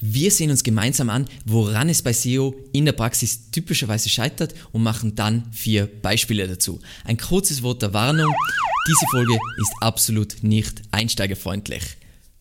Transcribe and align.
Wir 0.00 0.30
sehen 0.30 0.50
uns 0.50 0.64
gemeinsam 0.64 1.10
an, 1.10 1.26
woran 1.44 1.90
es 1.90 2.02
bei 2.02 2.14
SEO 2.14 2.54
in 2.72 2.86
der 2.86 2.92
Praxis 2.92 3.50
typischerweise 3.50 4.08
scheitert 4.08 4.54
und 4.72 4.82
machen 4.82 5.14
dann 5.14 5.52
vier 5.52 5.86
Beispiele 5.86 6.48
dazu. 6.48 6.80
Ein 7.04 7.18
kurzes 7.18 7.62
Wort 7.62 7.82
der 7.82 7.92
Warnung. 7.92 8.34
Diese 8.88 9.06
Folge 9.10 9.34
ist 9.34 9.72
absolut 9.80 10.42
nicht 10.42 10.80
einsteigerfreundlich. 10.90 11.82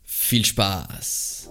Viel 0.04 0.46
Spaß! 0.46 1.50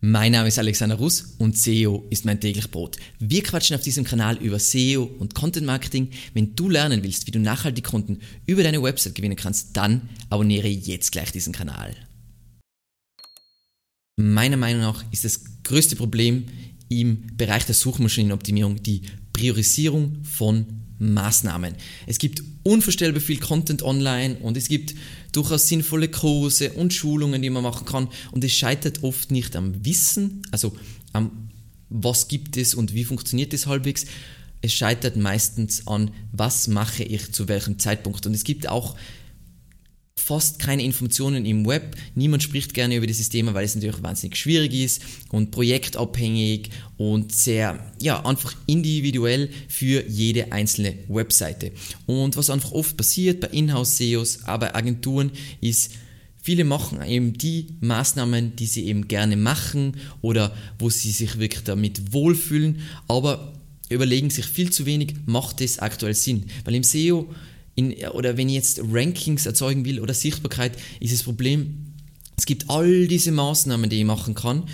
Mein 0.00 0.30
Name 0.30 0.46
ist 0.46 0.60
Alexander 0.60 0.94
Russ 0.94 1.34
und 1.38 1.58
SEO 1.58 2.06
ist 2.08 2.24
mein 2.24 2.40
täglich 2.40 2.70
Brot. 2.70 2.98
Wir 3.18 3.42
quatschen 3.42 3.74
auf 3.74 3.82
diesem 3.82 4.04
Kanal 4.04 4.36
über 4.36 4.60
SEO 4.60 5.02
und 5.18 5.34
Content 5.34 5.66
Marketing. 5.66 6.10
Wenn 6.34 6.54
du 6.54 6.68
lernen 6.68 7.02
willst, 7.02 7.26
wie 7.26 7.32
du 7.32 7.40
nachhaltig 7.40 7.84
Kunden 7.84 8.20
über 8.46 8.62
deine 8.62 8.80
Website 8.80 9.16
gewinnen 9.16 9.34
kannst, 9.34 9.76
dann 9.76 10.08
abonniere 10.30 10.68
jetzt 10.68 11.10
gleich 11.10 11.32
diesen 11.32 11.52
Kanal. 11.52 11.96
Meiner 14.16 14.56
Meinung 14.56 14.82
nach 14.82 15.04
ist 15.10 15.24
das 15.24 15.40
größte 15.64 15.96
Problem 15.96 16.44
im 16.88 17.36
Bereich 17.36 17.66
der 17.66 17.74
Suchmaschinenoptimierung 17.74 18.80
die 18.80 19.02
Priorisierung 19.32 20.22
von 20.22 20.77
Maßnahmen. 20.98 21.74
Es 22.06 22.18
gibt 22.18 22.42
unvorstellbar 22.62 23.20
viel 23.20 23.38
Content 23.38 23.82
online 23.82 24.36
und 24.36 24.56
es 24.56 24.68
gibt 24.68 24.94
durchaus 25.32 25.68
sinnvolle 25.68 26.08
Kurse 26.08 26.72
und 26.72 26.92
Schulungen, 26.92 27.42
die 27.42 27.50
man 27.50 27.62
machen 27.62 27.86
kann 27.86 28.08
und 28.32 28.44
es 28.44 28.52
scheitert 28.52 29.02
oft 29.02 29.30
nicht 29.30 29.56
am 29.56 29.84
Wissen, 29.84 30.42
also 30.50 30.76
am 31.12 31.48
was 31.90 32.28
gibt 32.28 32.56
es 32.56 32.74
und 32.74 32.94
wie 32.94 33.04
funktioniert 33.04 33.54
es 33.54 33.66
halbwegs. 33.66 34.06
Es 34.60 34.72
scheitert 34.72 35.16
meistens 35.16 35.86
an, 35.86 36.10
was 36.32 36.68
mache 36.68 37.04
ich 37.04 37.32
zu 37.32 37.48
welchem 37.48 37.78
Zeitpunkt. 37.78 38.26
Und 38.26 38.34
es 38.34 38.44
gibt 38.44 38.68
auch 38.68 38.96
fast 40.18 40.58
keine 40.58 40.82
Informationen 40.82 41.46
im 41.46 41.66
Web. 41.66 41.96
Niemand 42.14 42.42
spricht 42.42 42.74
gerne 42.74 42.96
über 42.96 43.06
dieses 43.06 43.28
Thema, 43.28 43.54
weil 43.54 43.64
es 43.64 43.74
natürlich 43.74 44.02
wahnsinnig 44.02 44.36
schwierig 44.36 44.74
ist 44.74 45.02
und 45.30 45.50
projektabhängig 45.50 46.70
und 46.96 47.32
sehr, 47.32 47.92
ja, 48.00 48.24
einfach 48.26 48.54
individuell 48.66 49.48
für 49.68 50.04
jede 50.06 50.52
einzelne 50.52 50.94
Webseite. 51.08 51.72
Und 52.06 52.36
was 52.36 52.50
einfach 52.50 52.72
oft 52.72 52.96
passiert 52.96 53.40
bei 53.40 53.48
Inhouse-SEOs, 53.48 54.44
aber 54.44 54.74
Agenturen, 54.74 55.30
ist, 55.60 55.92
Viele 56.40 56.64
machen 56.64 57.02
eben 57.02 57.36
die 57.36 57.66
Maßnahmen, 57.80 58.56
die 58.56 58.64
sie 58.64 58.86
eben 58.86 59.06
gerne 59.06 59.36
machen 59.36 59.98
oder 60.22 60.56
wo 60.78 60.88
sie 60.88 61.10
sich 61.10 61.38
wirklich 61.38 61.64
damit 61.64 62.14
wohlfühlen, 62.14 62.80
aber 63.06 63.52
überlegen 63.90 64.30
sich 64.30 64.46
viel 64.46 64.70
zu 64.70 64.86
wenig, 64.86 65.14
macht 65.26 65.60
es 65.60 65.78
aktuell 65.78 66.14
Sinn? 66.14 66.46
Weil 66.64 66.76
im 66.76 66.84
SEO 66.84 67.28
in, 67.78 67.94
oder 68.08 68.36
wenn 68.36 68.48
ich 68.48 68.56
jetzt 68.56 68.80
Rankings 68.92 69.46
erzeugen 69.46 69.84
will 69.84 70.00
oder 70.00 70.12
Sichtbarkeit, 70.12 70.72
ist 70.98 71.12
das 71.12 71.22
Problem, 71.22 71.94
es 72.36 72.44
gibt 72.44 72.68
all 72.68 73.06
diese 73.06 73.30
Maßnahmen, 73.30 73.88
die 73.88 74.00
ich 74.00 74.04
machen 74.04 74.34
kann. 74.34 74.64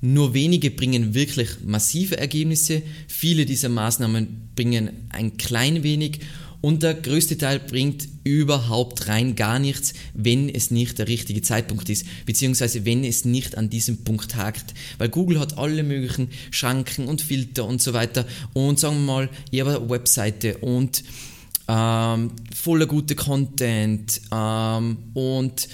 Nur 0.00 0.32
wenige 0.32 0.70
bringen 0.70 1.12
wirklich 1.12 1.48
massive 1.64 2.18
Ergebnisse. 2.18 2.82
Viele 3.08 3.46
dieser 3.46 3.68
Maßnahmen 3.68 4.50
bringen 4.54 4.90
ein 5.10 5.36
klein 5.36 5.82
wenig 5.82 6.20
und 6.60 6.84
der 6.84 6.94
größte 6.94 7.36
Teil 7.36 7.58
bringt 7.58 8.06
überhaupt 8.22 9.08
rein 9.08 9.34
gar 9.34 9.58
nichts, 9.58 9.94
wenn 10.14 10.48
es 10.48 10.70
nicht 10.70 10.98
der 10.98 11.08
richtige 11.08 11.42
Zeitpunkt 11.42 11.88
ist, 11.88 12.06
beziehungsweise 12.26 12.84
wenn 12.84 13.02
es 13.02 13.24
nicht 13.24 13.58
an 13.58 13.70
diesem 13.70 14.04
Punkt 14.04 14.36
hakt. 14.36 14.72
Weil 14.98 15.08
Google 15.08 15.40
hat 15.40 15.58
alle 15.58 15.82
möglichen 15.82 16.28
Schranken 16.52 17.08
und 17.08 17.22
Filter 17.22 17.64
und 17.64 17.82
so 17.82 17.92
weiter 17.92 18.24
und 18.52 18.78
sagen 18.78 19.04
wir 19.04 19.12
mal, 19.12 19.30
eine 19.52 19.90
Webseite 19.90 20.58
und 20.58 21.02
ähm, 21.72 22.32
voller 22.54 22.86
gute 22.86 23.14
Content 23.14 24.20
ähm, 24.30 24.98
und 25.14 25.68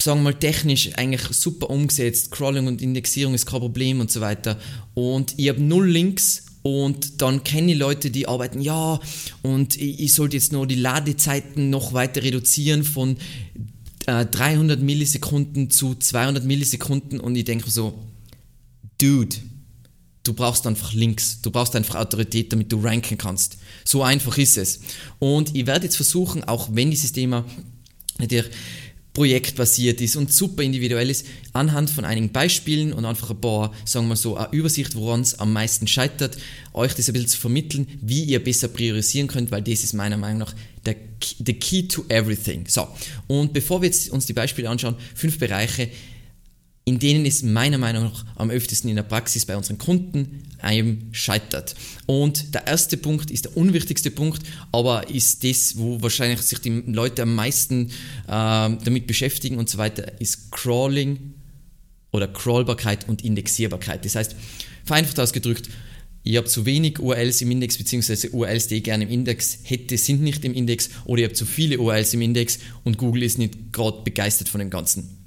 sagen 0.00 0.20
wir 0.20 0.24
mal 0.24 0.34
technisch 0.34 0.90
eigentlich 0.94 1.22
super 1.36 1.70
umgesetzt, 1.70 2.30
Crawling 2.30 2.68
und 2.68 2.80
Indexierung 2.80 3.34
ist 3.34 3.46
kein 3.46 3.60
Problem 3.60 4.00
und 4.00 4.10
so 4.10 4.20
weiter. 4.20 4.58
Und 4.92 5.34
ich 5.36 5.48
habe 5.48 5.60
null 5.60 5.88
Links 5.88 6.46
und 6.62 7.20
dann 7.20 7.42
kenne 7.42 7.72
ich 7.72 7.78
Leute, 7.78 8.10
die 8.10 8.28
arbeiten, 8.28 8.60
ja, 8.60 9.00
und 9.42 9.76
ich, 9.76 10.00
ich 10.00 10.14
sollte 10.14 10.36
jetzt 10.36 10.52
nur 10.52 10.66
die 10.66 10.76
Ladezeiten 10.76 11.68
noch 11.68 11.92
weiter 11.92 12.22
reduzieren 12.22 12.84
von 12.84 13.16
äh, 14.06 14.26
300 14.26 14.80
Millisekunden 14.80 15.70
zu 15.70 15.96
200 15.96 16.44
Millisekunden 16.44 17.18
und 17.18 17.34
ich 17.34 17.44
denke 17.44 17.70
so, 17.70 17.98
Dude, 18.98 19.36
Du 20.24 20.32
brauchst 20.32 20.66
einfach 20.66 20.92
Links, 20.92 21.40
du 21.42 21.50
brauchst 21.50 21.76
einfach 21.76 21.96
Autorität, 21.96 22.52
damit 22.52 22.72
du 22.72 22.80
ranken 22.80 23.18
kannst. 23.18 23.58
So 23.84 24.02
einfach 24.02 24.36
ist 24.38 24.56
es. 24.56 24.80
Und 25.18 25.54
ich 25.54 25.66
werde 25.66 25.84
jetzt 25.84 25.96
versuchen, 25.96 26.42
auch 26.44 26.68
wenn 26.72 26.90
dieses 26.90 27.12
Thema 27.12 27.44
natürlich 28.18 28.50
projektbasiert 29.14 30.00
ist 30.00 30.16
und 30.16 30.32
super 30.32 30.62
individuell 30.62 31.08
ist, 31.08 31.24
anhand 31.52 31.88
von 31.88 32.04
einigen 32.04 32.32
Beispielen 32.32 32.92
und 32.92 33.04
einfach 33.04 33.30
ein 33.30 33.40
paar, 33.40 33.72
sagen 33.84 34.08
wir 34.08 34.16
so, 34.16 34.36
eine 34.36 34.52
Übersicht, 34.52 34.96
woran 34.96 35.20
es 35.20 35.38
am 35.38 35.52
meisten 35.52 35.86
scheitert, 35.86 36.36
euch 36.72 36.94
das 36.94 37.08
ein 37.08 37.12
bisschen 37.12 37.28
zu 37.28 37.38
vermitteln, 37.38 37.86
wie 38.02 38.24
ihr 38.24 38.42
besser 38.42 38.66
priorisieren 38.66 39.28
könnt, 39.28 39.52
weil 39.52 39.62
das 39.62 39.84
ist 39.84 39.92
meiner 39.92 40.16
Meinung 40.16 40.40
nach 40.40 40.54
der 40.84 40.96
the 41.44 41.54
key 41.54 41.86
to 41.86 42.04
everything. 42.08 42.64
So, 42.66 42.88
und 43.28 43.52
bevor 43.52 43.80
wir 43.80 43.86
jetzt 43.86 44.10
uns 44.10 44.26
die 44.26 44.32
Beispiele 44.32 44.68
anschauen, 44.68 44.96
fünf 45.14 45.38
Bereiche, 45.38 45.88
in 46.86 46.98
denen 46.98 47.24
es 47.24 47.42
meiner 47.42 47.78
Meinung 47.78 48.04
nach 48.04 48.24
am 48.36 48.50
öftesten 48.50 48.90
in 48.90 48.96
der 48.96 49.04
Praxis 49.04 49.46
bei 49.46 49.56
unseren 49.56 49.78
Kunden 49.78 50.42
einem 50.60 51.08
scheitert. 51.12 51.74
Und 52.06 52.54
der 52.54 52.66
erste 52.66 52.96
Punkt 52.96 53.30
ist 53.30 53.46
der 53.46 53.56
unwichtigste 53.56 54.10
Punkt, 54.10 54.42
aber 54.70 55.08
ist 55.08 55.44
das, 55.44 55.78
wo 55.78 56.02
wahrscheinlich 56.02 56.42
sich 56.42 56.58
die 56.58 56.82
Leute 56.86 57.22
am 57.22 57.34
meisten 57.34 57.86
äh, 57.86 57.90
damit 58.28 59.06
beschäftigen 59.06 59.56
und 59.56 59.70
so 59.70 59.78
weiter, 59.78 60.20
ist 60.20 60.50
Crawling 60.50 61.34
oder 62.12 62.28
Crawlbarkeit 62.28 63.08
und 63.08 63.24
Indexierbarkeit. 63.24 64.04
Das 64.04 64.14
heißt, 64.14 64.36
vereinfacht 64.84 65.18
ausgedrückt, 65.18 65.70
ich 66.22 66.36
habe 66.36 66.46
zu 66.46 66.64
wenig 66.64 66.98
URLs 67.00 67.42
im 67.42 67.50
Index, 67.50 67.76
beziehungsweise 67.76 68.30
URLs, 68.30 68.68
die 68.68 68.76
ich 68.76 68.84
gerne 68.84 69.04
im 69.04 69.10
Index 69.10 69.58
hätte, 69.62 69.98
sind 69.98 70.22
nicht 70.22 70.44
im 70.44 70.54
Index, 70.54 70.90
oder 71.04 71.20
ich 71.20 71.24
habe 71.24 71.34
zu 71.34 71.44
viele 71.44 71.78
URLs 71.78 72.14
im 72.14 72.22
Index 72.22 72.58
und 72.82 72.96
Google 72.96 73.22
ist 73.22 73.38
nicht 73.38 73.72
gerade 73.72 74.02
begeistert 74.04 74.48
von 74.48 74.58
dem 74.58 74.70
Ganzen. 74.70 75.23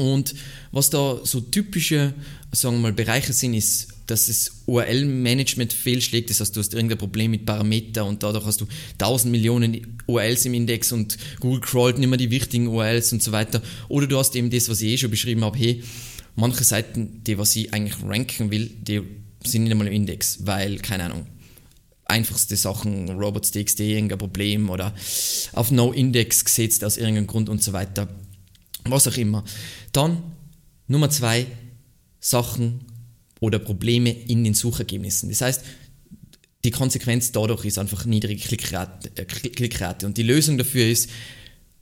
Und 0.00 0.34
was 0.72 0.90
da 0.90 1.20
so 1.22 1.40
typische, 1.40 2.14
sagen 2.52 2.76
wir 2.76 2.80
mal, 2.80 2.92
Bereiche 2.92 3.32
sind, 3.32 3.54
ist, 3.54 3.88
dass 4.06 4.26
das 4.26 4.50
URL-Management 4.66 5.72
fehlschlägt. 5.72 6.30
Das 6.30 6.40
heißt, 6.40 6.54
du 6.56 6.60
hast 6.60 6.74
irgendein 6.74 6.98
Problem 6.98 7.30
mit 7.30 7.46
Parameter 7.46 8.04
und 8.04 8.22
dadurch 8.22 8.44
hast 8.44 8.60
du 8.60 8.66
1000 8.98 9.30
Millionen 9.30 9.98
URLs 10.06 10.44
im 10.46 10.54
Index 10.54 10.90
und 10.92 11.16
Google 11.38 11.60
crawlt 11.60 11.98
nicht 11.98 12.08
mehr 12.08 12.18
die 12.18 12.30
wichtigen 12.30 12.66
URLs 12.66 13.12
und 13.12 13.22
so 13.22 13.32
weiter. 13.32 13.62
Oder 13.88 14.06
du 14.06 14.18
hast 14.18 14.34
eben 14.34 14.50
das, 14.50 14.68
was 14.68 14.80
ich 14.80 14.92
eh 14.92 14.98
schon 14.98 15.10
beschrieben 15.10 15.44
habe, 15.44 15.58
hey, 15.58 15.82
manche 16.34 16.64
Seiten, 16.64 17.22
die 17.24 17.38
was 17.38 17.54
ich 17.54 17.72
eigentlich 17.72 18.02
ranken 18.02 18.50
will, 18.50 18.70
die 18.80 19.02
sind 19.44 19.62
nicht 19.62 19.72
einmal 19.72 19.86
im 19.86 19.92
Index, 19.92 20.40
weil, 20.44 20.78
keine 20.78 21.04
Ahnung, 21.04 21.26
einfachste 22.06 22.56
Sachen, 22.56 23.08
Robots.txt, 23.10 23.80
irgendein 23.80 24.18
Problem 24.18 24.68
oder 24.70 24.92
auf 25.52 25.70
No-Index 25.70 26.44
gesetzt 26.44 26.84
aus 26.84 26.96
irgendeinem 26.96 27.28
Grund 27.28 27.48
und 27.48 27.62
so 27.62 27.72
weiter 27.72 28.08
was 28.90 29.08
auch 29.08 29.16
immer. 29.16 29.44
Dann 29.92 30.22
Nummer 30.86 31.10
zwei, 31.10 31.46
Sachen 32.20 32.80
oder 33.40 33.58
Probleme 33.58 34.10
in 34.10 34.44
den 34.44 34.54
Suchergebnissen. 34.54 35.30
Das 35.30 35.40
heißt, 35.40 35.64
die 36.64 36.70
Konsequenz 36.70 37.32
dadurch 37.32 37.64
ist 37.64 37.78
einfach 37.78 38.04
niedrige 38.04 38.42
Klickrate, 38.42 39.10
äh, 39.16 39.24
Klickrate. 39.24 40.06
Und 40.06 40.18
die 40.18 40.22
Lösung 40.22 40.58
dafür 40.58 40.86
ist, 40.86 41.08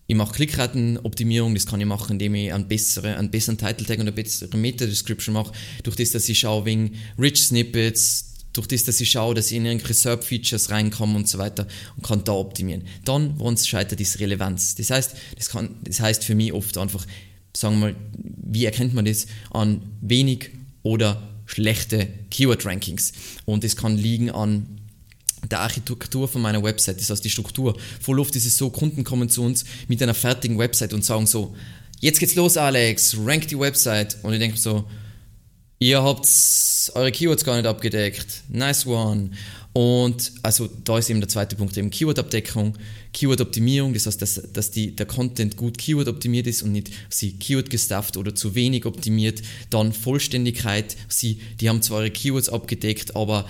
ich 0.07 0.17
mache 0.17 0.35
Klickratenoptimierung, 0.35 1.55
das 1.55 1.67
kann 1.67 1.81
ich 1.81 1.87
machen, 1.87 2.13
indem 2.13 2.35
ich 2.35 2.53
einen 2.53 2.67
besseren, 2.67 3.17
einen 3.17 3.31
besseren 3.31 3.59
Title 3.59 3.87
Tag 3.87 3.99
und 3.99 4.03
eine 4.03 4.13
bessere 4.13 4.57
Meta-Description 4.57 5.35
mache, 5.35 5.53
durch 5.83 5.97
das, 5.97 6.13
dass 6.13 6.29
ich 6.29 6.39
schaue 6.39 6.65
wegen 6.65 6.93
Rich 7.19 7.47
Snippets, 7.47 8.38
durch 8.59 8.69
das, 8.69 8.85
dass 8.85 9.01
ich 9.01 9.11
schaue, 9.11 9.35
dass 9.35 9.51
ich 9.51 9.57
in 9.57 9.65
irgendwelche 9.65 9.95
SERP-Features 9.95 10.71
reinkomme 10.71 11.17
und 11.17 11.29
so 11.29 11.39
weiter 11.39 11.67
und 11.97 12.03
kann 12.03 12.25
da 12.25 12.33
optimieren. 12.33 12.83
Dann, 13.05 13.39
woran 13.39 13.55
es 13.55 13.67
scheitert, 13.67 14.01
ist 14.01 14.19
Relevanz. 14.19 14.75
Das 14.75 14.91
heißt, 14.91 15.15
das, 15.37 15.49
kann, 15.49 15.77
das 15.85 16.01
heißt 16.01 16.25
für 16.25 16.35
mich 16.35 16.53
oft 16.53 16.77
einfach, 16.77 17.07
sagen 17.57 17.77
wir 17.77 17.89
mal, 17.89 17.97
wie 18.17 18.65
erkennt 18.65 18.95
man 18.95 19.05
das 19.05 19.27
an 19.51 19.81
wenig 20.01 20.51
oder 20.83 21.23
schlechte 21.47 22.09
Keyword-Rankings? 22.31 23.13
Und 23.45 23.65
das 23.65 23.77
kann 23.77 23.97
liegen 23.97 24.31
an 24.31 24.67
der 25.51 25.61
Architektur 25.61 26.27
von 26.27 26.43
meiner 26.43 26.63
Website, 26.63 27.01
das 27.01 27.11
heißt 27.11 27.25
die 27.25 27.31
Struktur. 27.31 27.79
Voll 28.01 28.19
oft 28.19 28.35
ist 28.35 28.45
es 28.45 28.57
so, 28.57 28.71
Kunden 28.71 29.05
kommen 29.05 29.29
zu 29.29 29.43
uns 29.43 29.65
mit 29.87 30.03
einer 30.03 30.15
fertigen 30.15 30.59
Website 30.59 30.93
und 30.93 31.05
sagen 31.05 31.27
so, 31.27 31.55
jetzt 32.01 32.19
geht's 32.19 32.35
los 32.35 32.57
Alex, 32.57 33.17
rank 33.25 33.47
die 33.49 33.59
Website. 33.59 34.19
Und 34.23 34.33
ich 34.33 34.41
denke 34.41 34.59
so, 34.59 34.85
Ihr 35.81 36.03
habt 36.03 36.27
eure 36.95 37.13
Keywords 37.13 37.45
gar 37.45 37.57
nicht 37.57 37.67
abgedeckt. 37.67 38.43
Nice 38.49 38.87
one. 38.87 39.31
Und 39.73 40.33
also 40.43 40.69
da 40.85 40.99
ist 40.99 41.09
eben 41.09 41.21
der 41.21 41.29
zweite 41.29 41.55
Punkt, 41.55 41.77
eben 41.77 41.91
Keyword-Abdeckung, 41.91 42.77
Keyword-Optimierung, 43.13 43.95
das 43.95 44.07
heißt, 44.07 44.21
dass, 44.21 44.43
dass 44.53 44.73
die, 44.73 44.97
der 44.97 45.07
Content 45.07 45.57
gut 45.57 45.79
Keyword-optimiert 45.79 46.49
ist 46.49 46.63
und 46.63 46.73
nicht 46.73 46.91
sie 47.11 47.35
Keyword-gestufft 47.39 48.17
oder 48.17 48.35
zu 48.35 48.57
wenig 48.57 48.87
optimiert. 48.87 49.41
Dann 49.71 49.93
Vollständigkeit, 49.93 50.97
sie, 51.09 51.41
die 51.61 51.69
haben 51.69 51.81
zwar 51.81 52.01
ihre 52.01 52.11
Keywords 52.11 52.49
abgedeckt, 52.49 53.15
aber 53.15 53.47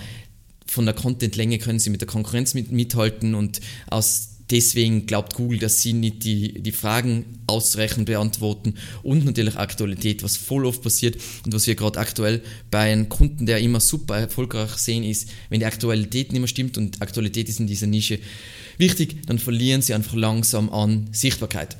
von 0.67 0.85
der 0.85 0.93
Content-Länge 0.93 1.57
können 1.57 1.79
sie 1.79 1.89
mit 1.89 2.01
der 2.01 2.07
Konkurrenz 2.07 2.53
mit, 2.53 2.71
mithalten 2.71 3.33
und 3.33 3.59
aus 3.87 4.28
Deswegen 4.51 5.05
glaubt 5.05 5.35
Google, 5.35 5.59
dass 5.59 5.81
sie 5.81 5.93
nicht 5.93 6.23
die, 6.23 6.61
die 6.61 6.71
Fragen 6.71 7.25
ausreichend 7.45 8.07
beantworten 8.07 8.75
und 9.03 9.25
natürlich 9.25 9.55
Aktualität, 9.57 10.23
was 10.23 10.37
voll 10.37 10.65
oft 10.65 10.81
passiert 10.81 11.17
und 11.45 11.53
was 11.53 11.67
wir 11.67 11.75
gerade 11.75 11.99
aktuell 11.99 12.41
bei 12.71 12.91
einem 12.91 13.09
Kunden, 13.09 13.45
der 13.45 13.59
immer 13.59 13.79
super 13.79 14.17
erfolgreich 14.17 14.71
sehen, 14.71 15.03
ist, 15.03 15.29
wenn 15.49 15.59
die 15.59 15.65
Aktualität 15.65 16.31
nicht 16.31 16.41
mehr 16.41 16.47
stimmt 16.47 16.77
und 16.77 17.01
Aktualität 17.01 17.47
ist 17.47 17.59
in 17.59 17.67
dieser 17.67 17.87
Nische 17.87 18.19
wichtig, 18.77 19.27
dann 19.27 19.37
verlieren 19.37 19.81
sie 19.81 19.93
einfach 19.93 20.15
langsam 20.15 20.69
an 20.71 21.09
Sichtbarkeit. 21.11 21.77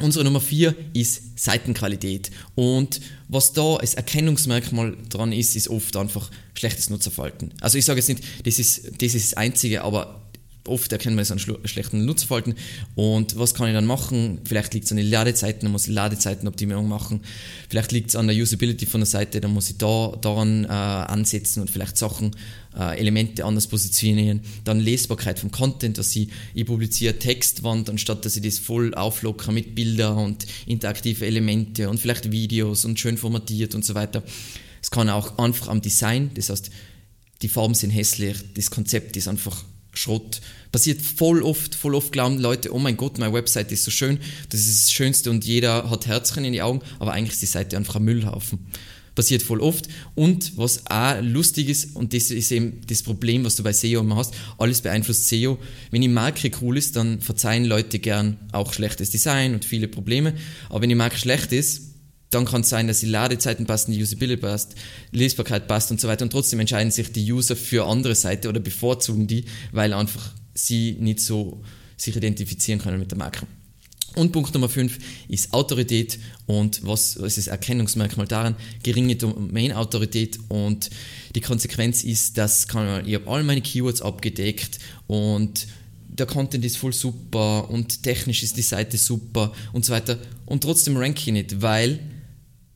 Unsere 0.00 0.24
Nummer 0.24 0.40
4 0.40 0.74
ist 0.92 1.38
Seitenqualität. 1.38 2.32
Und 2.56 3.00
was 3.28 3.52
da 3.52 3.76
als 3.76 3.94
Erkennungsmerkmal 3.94 4.96
dran 5.08 5.32
ist, 5.32 5.54
ist 5.54 5.68
oft 5.68 5.96
einfach 5.96 6.30
schlechtes 6.54 6.90
Nutzerverhalten. 6.90 7.54
Also 7.60 7.78
ich 7.78 7.84
sage 7.84 8.00
jetzt 8.00 8.08
nicht, 8.08 8.24
das 8.44 8.58
ist 8.58 8.90
das, 9.00 9.14
ist 9.14 9.32
das 9.32 9.36
Einzige, 9.36 9.84
aber 9.84 10.23
oft 10.66 10.90
erkennen 10.92 11.16
wir 11.16 11.22
es 11.22 11.30
an 11.30 11.38
schlechten 11.38 12.04
Nutzerverhalten. 12.04 12.54
Und 12.94 13.38
was 13.38 13.54
kann 13.54 13.68
ich 13.68 13.74
dann 13.74 13.86
machen? 13.86 14.40
Vielleicht 14.44 14.74
liegt 14.74 14.86
es 14.86 14.92
an 14.92 14.96
den 14.96 15.08
Ladezeiten, 15.08 15.62
dann 15.62 15.72
muss 15.72 15.86
ich 15.86 15.94
Ladezeitenoptimierung 15.94 16.88
machen. 16.88 17.20
Vielleicht 17.68 17.92
liegt 17.92 18.08
es 18.10 18.16
an 18.16 18.26
der 18.26 18.36
Usability 18.36 18.86
von 18.86 19.00
der 19.00 19.06
Seite, 19.06 19.40
dann 19.40 19.52
muss 19.52 19.70
ich 19.70 19.78
da 19.78 20.16
daran 20.20 20.64
äh, 20.64 20.68
ansetzen 20.68 21.60
und 21.60 21.70
vielleicht 21.70 21.98
Sachen, 21.98 22.34
äh, 22.76 22.98
Elemente 22.98 23.44
anders 23.44 23.66
positionieren. 23.66 24.40
Dann 24.64 24.80
Lesbarkeit 24.80 25.38
vom 25.38 25.50
Content, 25.50 25.98
dass 25.98 26.14
ich, 26.16 26.28
ich 26.54 26.66
publiziere 26.66 27.18
Textwand, 27.18 27.90
anstatt 27.90 28.24
dass 28.24 28.36
ich 28.36 28.42
das 28.42 28.58
voll 28.58 28.94
auflockere 28.94 29.52
mit 29.52 29.74
Bildern 29.74 30.18
und 30.18 30.46
interaktive 30.66 31.26
Elemente 31.26 31.88
und 31.88 31.98
vielleicht 31.98 32.30
Videos 32.30 32.84
und 32.84 32.98
schön 32.98 33.18
formatiert 33.18 33.74
und 33.74 33.84
so 33.84 33.94
weiter. 33.94 34.22
Es 34.82 34.90
kann 34.90 35.08
auch 35.08 35.38
einfach 35.38 35.68
am 35.68 35.80
Design, 35.80 36.30
das 36.34 36.50
heißt, 36.50 36.70
die 37.42 37.48
Farben 37.48 37.74
sind 37.74 37.90
hässlich, 37.90 38.36
das 38.54 38.70
Konzept 38.70 39.16
ist 39.16 39.28
einfach 39.28 39.64
Schrott. 39.96 40.40
Passiert 40.72 41.02
voll 41.02 41.42
oft, 41.42 41.74
voll 41.74 41.94
oft 41.94 42.12
glauben 42.12 42.38
Leute, 42.38 42.74
oh 42.74 42.78
mein 42.78 42.96
Gott, 42.96 43.18
meine 43.18 43.32
Website 43.32 43.70
ist 43.72 43.84
so 43.84 43.90
schön, 43.90 44.18
das 44.48 44.60
ist 44.60 44.84
das 44.86 44.92
Schönste 44.92 45.30
und 45.30 45.44
jeder 45.44 45.88
hat 45.88 46.06
Herzchen 46.06 46.44
in 46.44 46.52
die 46.52 46.62
Augen, 46.62 46.80
aber 46.98 47.12
eigentlich 47.12 47.34
ist 47.34 47.42
die 47.42 47.46
Seite 47.46 47.76
einfach 47.76 47.96
ein 47.96 48.04
Müllhaufen. 48.04 48.58
Passiert 49.14 49.42
voll 49.42 49.60
oft. 49.60 49.86
Und 50.16 50.56
was 50.56 50.86
auch 50.90 51.20
lustig 51.22 51.68
ist, 51.68 51.94
und 51.94 52.12
das 52.12 52.32
ist 52.32 52.50
eben 52.50 52.80
das 52.88 53.02
Problem, 53.02 53.44
was 53.44 53.54
du 53.54 53.62
bei 53.62 53.72
SEO 53.72 54.00
immer 54.00 54.16
hast, 54.16 54.34
alles 54.58 54.80
beeinflusst 54.80 55.28
SEO. 55.28 55.58
Wenn 55.92 56.02
die 56.02 56.08
Marke 56.08 56.50
cool 56.60 56.76
ist, 56.76 56.96
dann 56.96 57.20
verzeihen 57.20 57.64
Leute 57.64 58.00
gern 58.00 58.38
auch 58.50 58.72
schlechtes 58.72 59.10
Design 59.10 59.54
und 59.54 59.64
viele 59.64 59.86
Probleme. 59.86 60.34
Aber 60.68 60.82
wenn 60.82 60.88
die 60.88 60.96
Marke 60.96 61.16
schlecht 61.16 61.52
ist, 61.52 61.93
dann 62.34 62.44
kann 62.44 62.62
es 62.62 62.68
sein, 62.68 62.88
dass 62.88 63.00
die 63.00 63.06
Ladezeiten 63.06 63.66
passen, 63.66 63.92
die 63.92 64.02
Usability 64.02 64.40
passt, 64.40 64.74
Lesbarkeit 65.12 65.68
passt 65.68 65.90
und 65.90 66.00
so 66.00 66.08
weiter. 66.08 66.24
Und 66.24 66.30
trotzdem 66.30 66.60
entscheiden 66.60 66.90
sich 66.90 67.12
die 67.12 67.32
User 67.32 67.56
für 67.56 67.86
andere 67.86 68.14
Seite 68.14 68.48
oder 68.48 68.60
bevorzugen 68.60 69.26
die, 69.26 69.44
weil 69.72 69.92
einfach 69.92 70.32
sie 70.54 70.96
nicht 70.98 71.20
so 71.20 71.62
sich 71.96 72.16
identifizieren 72.16 72.80
können 72.80 72.98
mit 72.98 73.10
der 73.10 73.18
Marke. 73.18 73.46
Und 74.16 74.30
Punkt 74.30 74.54
Nummer 74.54 74.68
5 74.68 74.98
ist 75.28 75.52
Autorität 75.52 76.18
und 76.46 76.86
was, 76.86 77.16
ist 77.16 77.36
das 77.36 77.46
Erkennungsmerkmal 77.48 78.28
daran? 78.28 78.54
Geringe 78.82 79.16
Domain-Autorität 79.16 80.38
und 80.48 80.90
die 81.34 81.40
Konsequenz 81.40 82.04
ist, 82.04 82.38
dass 82.38 82.68
kann, 82.68 83.06
ich 83.06 83.14
habe 83.14 83.28
all 83.28 83.42
meine 83.42 83.60
Keywords 83.60 84.02
abgedeckt 84.02 84.78
und 85.08 85.66
der 86.06 86.26
Content 86.26 86.64
ist 86.64 86.76
voll 86.76 86.92
super 86.92 87.68
und 87.70 88.04
technisch 88.04 88.44
ist 88.44 88.56
die 88.56 88.62
Seite 88.62 88.98
super 88.98 89.52
und 89.72 89.84
so 89.84 89.92
weiter 89.92 90.18
und 90.46 90.62
trotzdem 90.62 90.96
rank 90.96 91.18
ich 91.26 91.32
nicht, 91.32 91.60
weil 91.60 91.98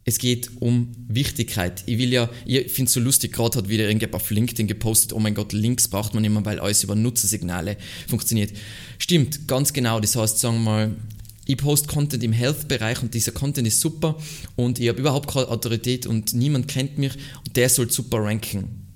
es 0.08 0.18
geht 0.18 0.50
um 0.60 0.88
Wichtigkeit. 1.06 1.82
Ich 1.84 1.98
will 1.98 2.10
ja, 2.10 2.30
ich 2.46 2.72
finde 2.72 2.88
es 2.88 2.94
so 2.94 3.00
lustig, 3.00 3.32
gerade 3.32 3.58
hat 3.58 3.68
wieder 3.68 3.84
irgendjemand 3.84 4.14
auf 4.22 4.30
LinkedIn 4.30 4.66
gepostet, 4.66 5.12
oh 5.12 5.18
mein 5.18 5.34
Gott, 5.34 5.52
Links 5.52 5.86
braucht 5.86 6.14
man 6.14 6.24
immer, 6.24 6.42
weil 6.46 6.60
alles 6.60 6.82
über 6.82 6.94
Nutzersignale 6.94 7.76
funktioniert. 8.08 8.52
Stimmt, 8.98 9.46
ganz 9.46 9.74
genau. 9.74 10.00
Das 10.00 10.16
heißt, 10.16 10.38
sagen 10.38 10.56
wir 10.56 10.60
mal, 10.62 10.96
ich 11.44 11.58
poste 11.58 11.88
Content 11.88 12.24
im 12.24 12.32
Health-Bereich 12.32 13.02
und 13.02 13.12
dieser 13.12 13.32
Content 13.32 13.68
ist 13.68 13.80
super 13.80 14.16
und 14.56 14.80
ich 14.80 14.88
habe 14.88 14.98
überhaupt 14.98 15.30
keine 15.30 15.48
Autorität 15.48 16.06
und 16.06 16.32
niemand 16.32 16.68
kennt 16.68 16.96
mich 16.96 17.12
und 17.46 17.54
der 17.56 17.68
soll 17.68 17.90
super 17.90 18.18
ranken. 18.24 18.86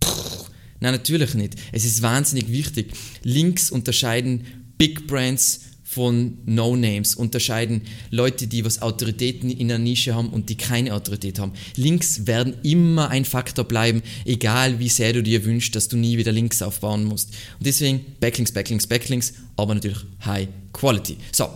Puh, 0.00 0.10
nein, 0.80 0.92
natürlich 0.92 1.34
nicht. 1.34 1.56
Es 1.72 1.84
ist 1.84 2.00
wahnsinnig 2.00 2.50
wichtig. 2.50 2.92
Links 3.22 3.70
unterscheiden 3.70 4.46
Big 4.78 5.06
Brands 5.06 5.60
von 5.98 6.38
No-Names, 6.46 7.16
unterscheiden 7.16 7.82
Leute, 8.12 8.46
die 8.46 8.64
was 8.64 8.82
Autoritäten 8.82 9.50
in 9.50 9.66
der 9.66 9.80
Nische 9.80 10.14
haben 10.14 10.28
und 10.28 10.48
die 10.48 10.54
keine 10.54 10.94
Autorität 10.94 11.40
haben. 11.40 11.54
Links 11.74 12.28
werden 12.28 12.54
immer 12.62 13.08
ein 13.08 13.24
Faktor 13.24 13.64
bleiben, 13.64 14.00
egal 14.24 14.78
wie 14.78 14.90
sehr 14.90 15.12
du 15.12 15.24
dir 15.24 15.44
wünschst, 15.44 15.74
dass 15.74 15.88
du 15.88 15.96
nie 15.96 16.16
wieder 16.16 16.30
Links 16.30 16.62
aufbauen 16.62 17.02
musst. 17.02 17.30
Und 17.58 17.66
deswegen 17.66 18.06
Backlinks, 18.20 18.52
Backlinks, 18.52 18.86
Backlinks, 18.86 19.34
aber 19.56 19.74
natürlich 19.74 19.98
High 20.24 20.46
Quality. 20.72 21.16
So, 21.32 21.48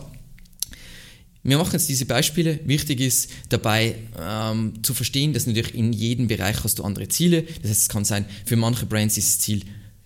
wir 1.43 1.57
machen 1.57 1.71
jetzt 1.71 1.87
diese 1.87 2.05
Beispiele. 2.05 2.59
Wichtig 2.65 2.99
ist 2.99 3.29
dabei 3.47 3.95
ähm, 4.21 4.73
zu 4.83 4.93
verstehen, 4.93 5.31
dass 5.31 5.47
natürlich 5.47 5.73
in 5.73 5.93
jedem 5.93 6.27
Bereich 6.27 6.65
hast 6.65 6.79
du 6.79 6.83
andere 6.83 7.07
Ziele. 7.07 7.43
Das 7.61 7.71
heißt, 7.71 7.81
es 7.83 7.89
kann 7.89 8.03
sein, 8.03 8.25
für 8.45 8.57
manche 8.57 8.87
Brands 8.87 9.17
ist 9.17 9.29
das 9.29 9.39
Ziel 9.39 9.61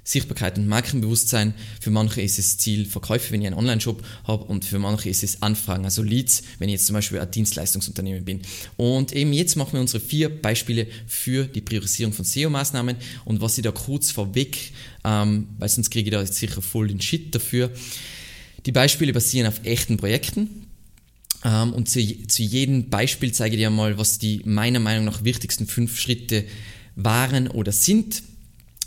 Sichtbarkeit 0.08 0.58
und 0.58 0.70
Markenbewusstsein. 0.70 1.54
Für 1.82 1.92
manche 1.92 2.22
ist 2.22 2.40
es 2.40 2.58
Ziel 2.58 2.86
Verkäufe, 2.86 3.34
wenn 3.34 3.42
ich 3.42 3.48
einen 3.48 3.58
Online-Shop 3.58 4.02
habe 4.24 4.46
und 4.46 4.64
für 4.64 4.80
manche 4.80 5.10
ist 5.10 5.22
es 5.22 5.42
Anfragen, 5.42 5.84
also 5.84 6.02
Leads, 6.02 6.44
wenn 6.60 6.70
ich 6.70 6.74
jetzt 6.74 6.88
zum 6.88 6.94
Beispiel 6.94 7.20
ein 7.20 7.30
Dienstleistungsunternehmen 7.30 8.24
bin. 8.24 8.42
Und 8.78 9.12
eben 9.12 9.34
jetzt 9.34 9.58
machen 9.58 9.74
wir 9.74 9.82
unsere 9.82 10.02
vier 10.02 10.30
Beispiele 10.30 10.88
für 11.08 11.44
die 11.44 11.60
Priorisierung 11.60 12.14
von 12.14 12.24
SEO-Maßnahmen 12.24 12.96
und 13.26 13.42
was 13.42 13.58
ich 13.58 13.64
da 13.64 13.72
kurz 13.72 14.12
vorweg, 14.12 14.72
ähm, 15.04 15.50
weil 15.58 15.68
sonst 15.68 15.90
kriege 15.90 16.10
ich 16.10 16.14
da 16.14 16.22
jetzt 16.22 16.36
sicher 16.36 16.62
voll 16.62 16.88
den 16.88 17.02
Shit 17.02 17.36
dafür. 17.36 17.70
Die 18.66 18.72
Beispiele 18.72 19.12
basieren 19.12 19.48
auf 19.48 19.60
echten 19.66 19.98
Projekten. 19.98 20.68
Ähm, 21.44 21.74
und 21.74 21.90
zu, 21.90 22.00
zu 22.28 22.44
jedem 22.44 22.90
Beispiel 22.90 23.34
zeige 23.34 23.58
ich 23.58 23.62
dir 23.62 23.70
mal, 23.70 23.98
was 23.98 24.20
die 24.20 24.42
meiner 24.46 24.80
Meinung 24.80 25.04
nach 25.04 25.26
wichtigsten 25.26 25.68
fünf 25.68 26.00
Schritte 26.00 26.46
waren 26.96 27.50
oder 27.50 27.74
sind. 27.74 28.24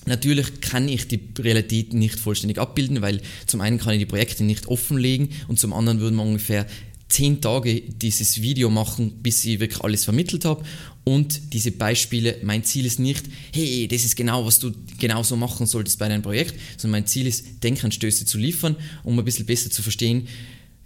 Natürlich 0.06 0.61
kann 0.61 0.88
ich 0.88 1.08
die 1.08 1.20
Realität 1.38 1.93
nicht 1.93 2.19
vollständig 2.19 2.58
abbilden, 2.58 3.02
weil 3.02 3.20
zum 3.47 3.61
einen 3.61 3.79
kann 3.79 3.93
ich 3.93 3.99
die 3.99 4.06
Projekte 4.06 4.44
nicht 4.44 4.67
offenlegen 4.67 5.29
und 5.49 5.58
zum 5.61 5.73
anderen 5.73 6.00
würden 6.00 6.17
wir 6.17 6.23
ungefähr 6.23 6.67
zehn 7.08 7.41
Tage 7.41 7.82
dieses 7.82 8.41
Video 8.41 8.70
machen, 8.70 9.12
bis 9.23 9.44
ich 9.44 9.61
wirklich 9.61 9.82
alles 9.82 10.05
vermittelt 10.05 10.44
habe. 10.44 10.64
Und 11.05 11.52
diese 11.52 11.73
Beispiele, 11.73 12.37
mein 12.43 12.64
Ziel 12.64 12.87
ist 12.87 13.00
nicht, 13.00 13.25
hey, 13.52 13.88
das 13.88 14.05
ist 14.05 14.17
genau, 14.17 14.47
was 14.47 14.58
du 14.58 14.73
genauso 14.99 15.37
machen 15.37 15.67
solltest 15.67 15.99
bei 15.99 16.08
deinem 16.08 16.23
Projekt, 16.23 16.55
sondern 16.76 17.00
mein 17.00 17.06
Ziel 17.06 17.26
ist, 17.26 17.62
Denkanstöße 17.62 18.26
zu 18.26 18.38
liefern, 18.38 18.76
um 19.03 19.19
ein 19.19 19.25
bisschen 19.25 19.46
besser 19.46 19.70
zu 19.70 19.82
verstehen, 19.82 20.29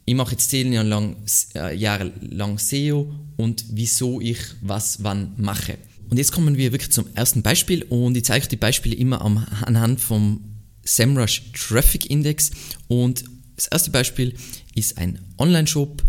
ich 0.07 0.15
mache 0.15 0.33
jetzt 0.33 0.51
zehn 0.51 0.73
Jahre 0.73 0.89
lang, 0.89 1.17
äh, 1.55 1.75
Jahre 1.75 2.13
lang 2.21 2.59
SEO 2.59 3.13
und 3.37 3.65
wieso 3.71 4.21
ich 4.21 4.39
was 4.61 5.03
wann 5.03 5.33
mache. 5.37 5.79
Und 6.11 6.19
jetzt 6.19 6.33
kommen 6.33 6.57
wir 6.57 6.73
wirklich 6.73 6.93
zum 6.93 7.07
ersten 7.15 7.43
Beispiel. 7.43 7.83
Und 7.85 8.17
ich 8.17 8.25
zeige 8.25 8.43
euch 8.43 8.49
die 8.49 8.57
Beispiele 8.57 8.95
immer 8.95 9.21
am, 9.21 9.47
anhand 9.65 10.01
vom 10.01 10.41
SEMrush 10.85 11.53
Traffic 11.53 12.11
Index. 12.11 12.51
Und 12.89 13.25
das 13.57 13.67
erste 13.69 13.91
Beispiel 13.91 14.35
ist 14.75 14.99
ein 14.99 15.21
Online-Shop, 15.39 16.03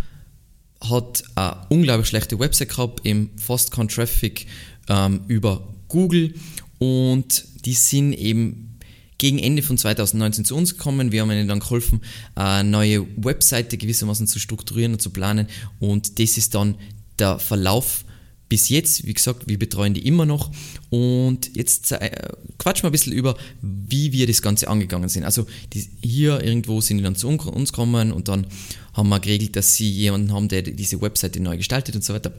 hat 0.81 1.23
eine 1.35 1.65
unglaublich 1.69 2.07
schlechte 2.07 2.39
Website 2.39 2.69
gehabt, 2.69 3.05
im 3.05 3.29
fast 3.37 3.71
kein 3.71 3.87
Traffic 3.87 4.47
ähm, 4.89 5.21
über 5.27 5.73
Google. 5.87 6.33
Und 6.79 7.45
die 7.65 7.73
sind 7.73 8.13
eben 8.13 8.79
gegen 9.17 9.39
Ende 9.39 9.61
von 9.61 9.77
2019 9.77 10.45
zu 10.45 10.55
uns 10.55 10.77
gekommen. 10.77 11.11
Wir 11.11 11.21
haben 11.21 11.31
ihnen 11.31 11.47
dann 11.47 11.59
geholfen, 11.59 12.01
eine 12.35 12.69
neue 12.69 13.07
Webseite 13.17 13.77
gewissermaßen 13.77 14.27
zu 14.27 14.39
strukturieren 14.39 14.93
und 14.93 15.01
zu 15.01 15.09
planen. 15.09 15.47
Und 15.79 16.19
das 16.19 16.37
ist 16.37 16.53
dann 16.53 16.75
der 17.17 17.39
Verlauf 17.39 18.03
bis 18.49 18.69
jetzt, 18.69 19.05
wie 19.05 19.13
gesagt, 19.13 19.47
wir 19.47 19.57
betreuen 19.57 19.93
die 19.93 20.07
immer 20.07 20.25
noch 20.25 20.51
und 20.89 21.55
jetzt 21.55 21.91
äh, 21.91 22.11
quatschen 22.57 22.83
wir 22.83 22.89
ein 22.89 22.91
bisschen 22.91 23.13
über, 23.13 23.35
wie 23.61 24.11
wir 24.11 24.27
das 24.27 24.41
Ganze 24.41 24.67
angegangen 24.67 25.09
sind. 25.09 25.23
Also 25.23 25.47
die, 25.73 25.89
hier 26.01 26.43
irgendwo 26.43 26.81
sind 26.81 26.97
die 26.97 27.03
dann 27.03 27.15
zu 27.15 27.27
uns 27.27 27.71
gekommen 27.71 28.11
und 28.11 28.27
dann 28.27 28.47
haben 28.93 29.09
wir 29.09 29.19
geregelt, 29.19 29.55
dass 29.55 29.75
sie 29.75 29.89
jemanden 29.89 30.31
haben, 30.31 30.47
der 30.47 30.61
diese 30.61 31.01
Webseite 31.01 31.39
neu 31.39 31.57
gestaltet 31.57 31.95
und 31.95 32.03
so 32.03 32.13
weiter. 32.13 32.33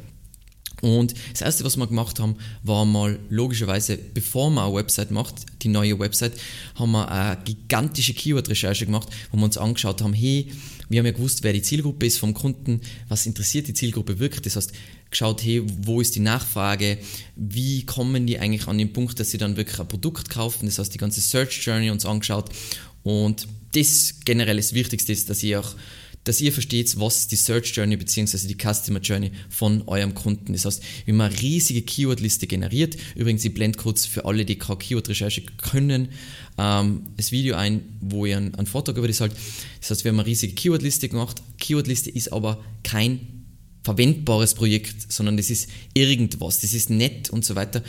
Und 0.83 1.15
das 1.33 1.41
erste, 1.41 1.65
was 1.65 1.77
wir 1.77 1.87
gemacht 1.87 2.21
haben, 2.21 2.37
war 2.63 2.85
mal 2.85 3.19
logischerweise, 3.31 3.97
bevor 3.97 4.51
man 4.51 4.67
eine 4.67 4.75
Website 4.75 5.11
macht, 5.11 5.35
die 5.63 5.69
neue 5.69 5.99
Website, 5.99 6.33
haben 6.75 6.93
wir 6.93 7.11
eine 7.11 7.39
gigantische 7.45 8.13
Keyword-Recherche 8.13 8.85
gemacht, 8.85 9.09
wo 9.31 9.39
wir 9.39 9.45
uns 9.45 9.57
angeschaut 9.57 10.03
haben, 10.03 10.13
hey, 10.13 10.53
wir 10.89 11.01
haben 11.01 11.07
ja 11.07 11.13
gewusst, 11.13 11.43
wer 11.43 11.53
die 11.53 11.63
Zielgruppe 11.63 12.07
ist 12.07 12.19
vom 12.19 12.35
Kunden, 12.35 12.81
was 13.09 13.27
interessiert 13.27 13.67
die 13.67 13.75
Zielgruppe 13.75 14.19
wirklich. 14.19 14.43
Das 14.43 14.57
heißt, 14.57 14.73
geschaut, 15.11 15.43
hey, 15.43 15.63
wo 15.83 16.01
ist 16.01 16.15
die 16.15 16.21
Nachfrage, 16.21 16.99
wie 17.35 17.85
kommen 17.85 18.27
die 18.27 18.39
eigentlich 18.39 18.69
an 18.69 18.79
den 18.79 18.93
Punkt, 18.93 19.19
dass 19.19 19.31
sie 19.31 19.39
dann 19.39 19.57
wirklich 19.57 19.81
ein 19.81 19.89
Produkt 19.89 20.31
kaufen, 20.31 20.67
das 20.67 20.79
heißt 20.79 20.95
die 20.95 20.99
ganze 20.99 21.21
Search 21.21 21.65
Journey 21.65 21.91
uns 21.91 22.05
angeschaut. 22.05 22.51
Und 23.03 23.49
das 23.73 24.15
generell 24.25 24.57
das 24.57 24.75
Wichtigste 24.75 25.13
ist, 25.13 25.29
dass 25.31 25.43
ich 25.43 25.57
auch 25.57 25.75
dass 26.27 26.41
ihr 26.41 26.53
versteht, 26.53 26.99
was 26.99 27.29
die 27.29 27.37
Search 27.37 27.73
Journey 27.75 27.97
bzw. 27.97 28.49
die 28.49 28.57
Customer 28.57 28.99
Journey 28.99 29.31
von 29.49 29.83
eurem 29.87 30.13
Kunden. 30.13 30.53
Das 30.53 30.65
heißt, 30.65 30.83
wie 31.07 31.13
man 31.13 31.31
eine 31.31 31.41
riesige 31.41 31.83
Keyword-Liste 31.83 32.49
generiert. 32.49 32.97
Übrigens, 33.15 33.45
ich 33.45 33.55
blende 33.55 33.79
kurz 33.79 34.07
für 34.07 34.25
alle, 34.25 34.45
die 34.45 34.57
keine 34.57 34.77
Keyword-Recherche 34.77 35.43
können, 35.57 36.09
ähm, 36.59 37.03
das 37.17 37.31
Video 37.31 37.55
ein, 37.55 37.81
wo 38.01 38.27
ihr 38.27 38.39
einen, 38.39 38.57
einen 38.57 38.67
Vortrag 38.67 38.97
über 38.97 39.07
das 39.07 39.21
halt. 39.21 39.33
Das 39.81 39.91
heißt, 39.91 40.05
wir 40.05 40.11
haben 40.11 40.19
eine 40.19 40.27
riesige 40.27 40.53
Keyword-Liste 40.55 41.09
gemacht. 41.09 41.41
Keyword-Liste 41.59 42.11
ist 42.11 42.33
aber 42.33 42.63
kein 42.83 43.21
verwendbares 43.85 44.55
Projekt, 44.55 45.13
sondern 45.13 45.37
das 45.37 45.49
ist 45.49 45.71
irgendwas, 45.95 46.59
das 46.59 46.75
ist 46.75 46.91
nett 46.91 47.31
und 47.31 47.45
so 47.45 47.55
weiter. 47.55 47.85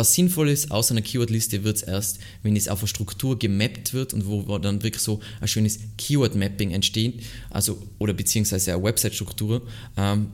Was 0.00 0.14
sinnvoll 0.14 0.48
ist, 0.48 0.70
aus 0.70 0.90
einer 0.90 1.02
Keyword-Liste 1.02 1.62
wird 1.62 1.76
es 1.76 1.82
erst, 1.82 2.20
wenn 2.42 2.56
es 2.56 2.68
auf 2.68 2.78
eine 2.78 2.88
Struktur 2.88 3.38
gemappt 3.38 3.92
wird 3.92 4.14
und 4.14 4.26
wo 4.26 4.56
dann 4.56 4.82
wirklich 4.82 5.02
so 5.02 5.20
ein 5.42 5.46
schönes 5.46 5.78
Keyword-Mapping 5.98 6.70
entsteht, 6.70 7.22
also 7.50 7.82
oder 7.98 8.14
beziehungsweise 8.14 8.72
eine 8.72 8.82
Website-Struktur. 8.82 9.60
Ähm, 9.98 10.28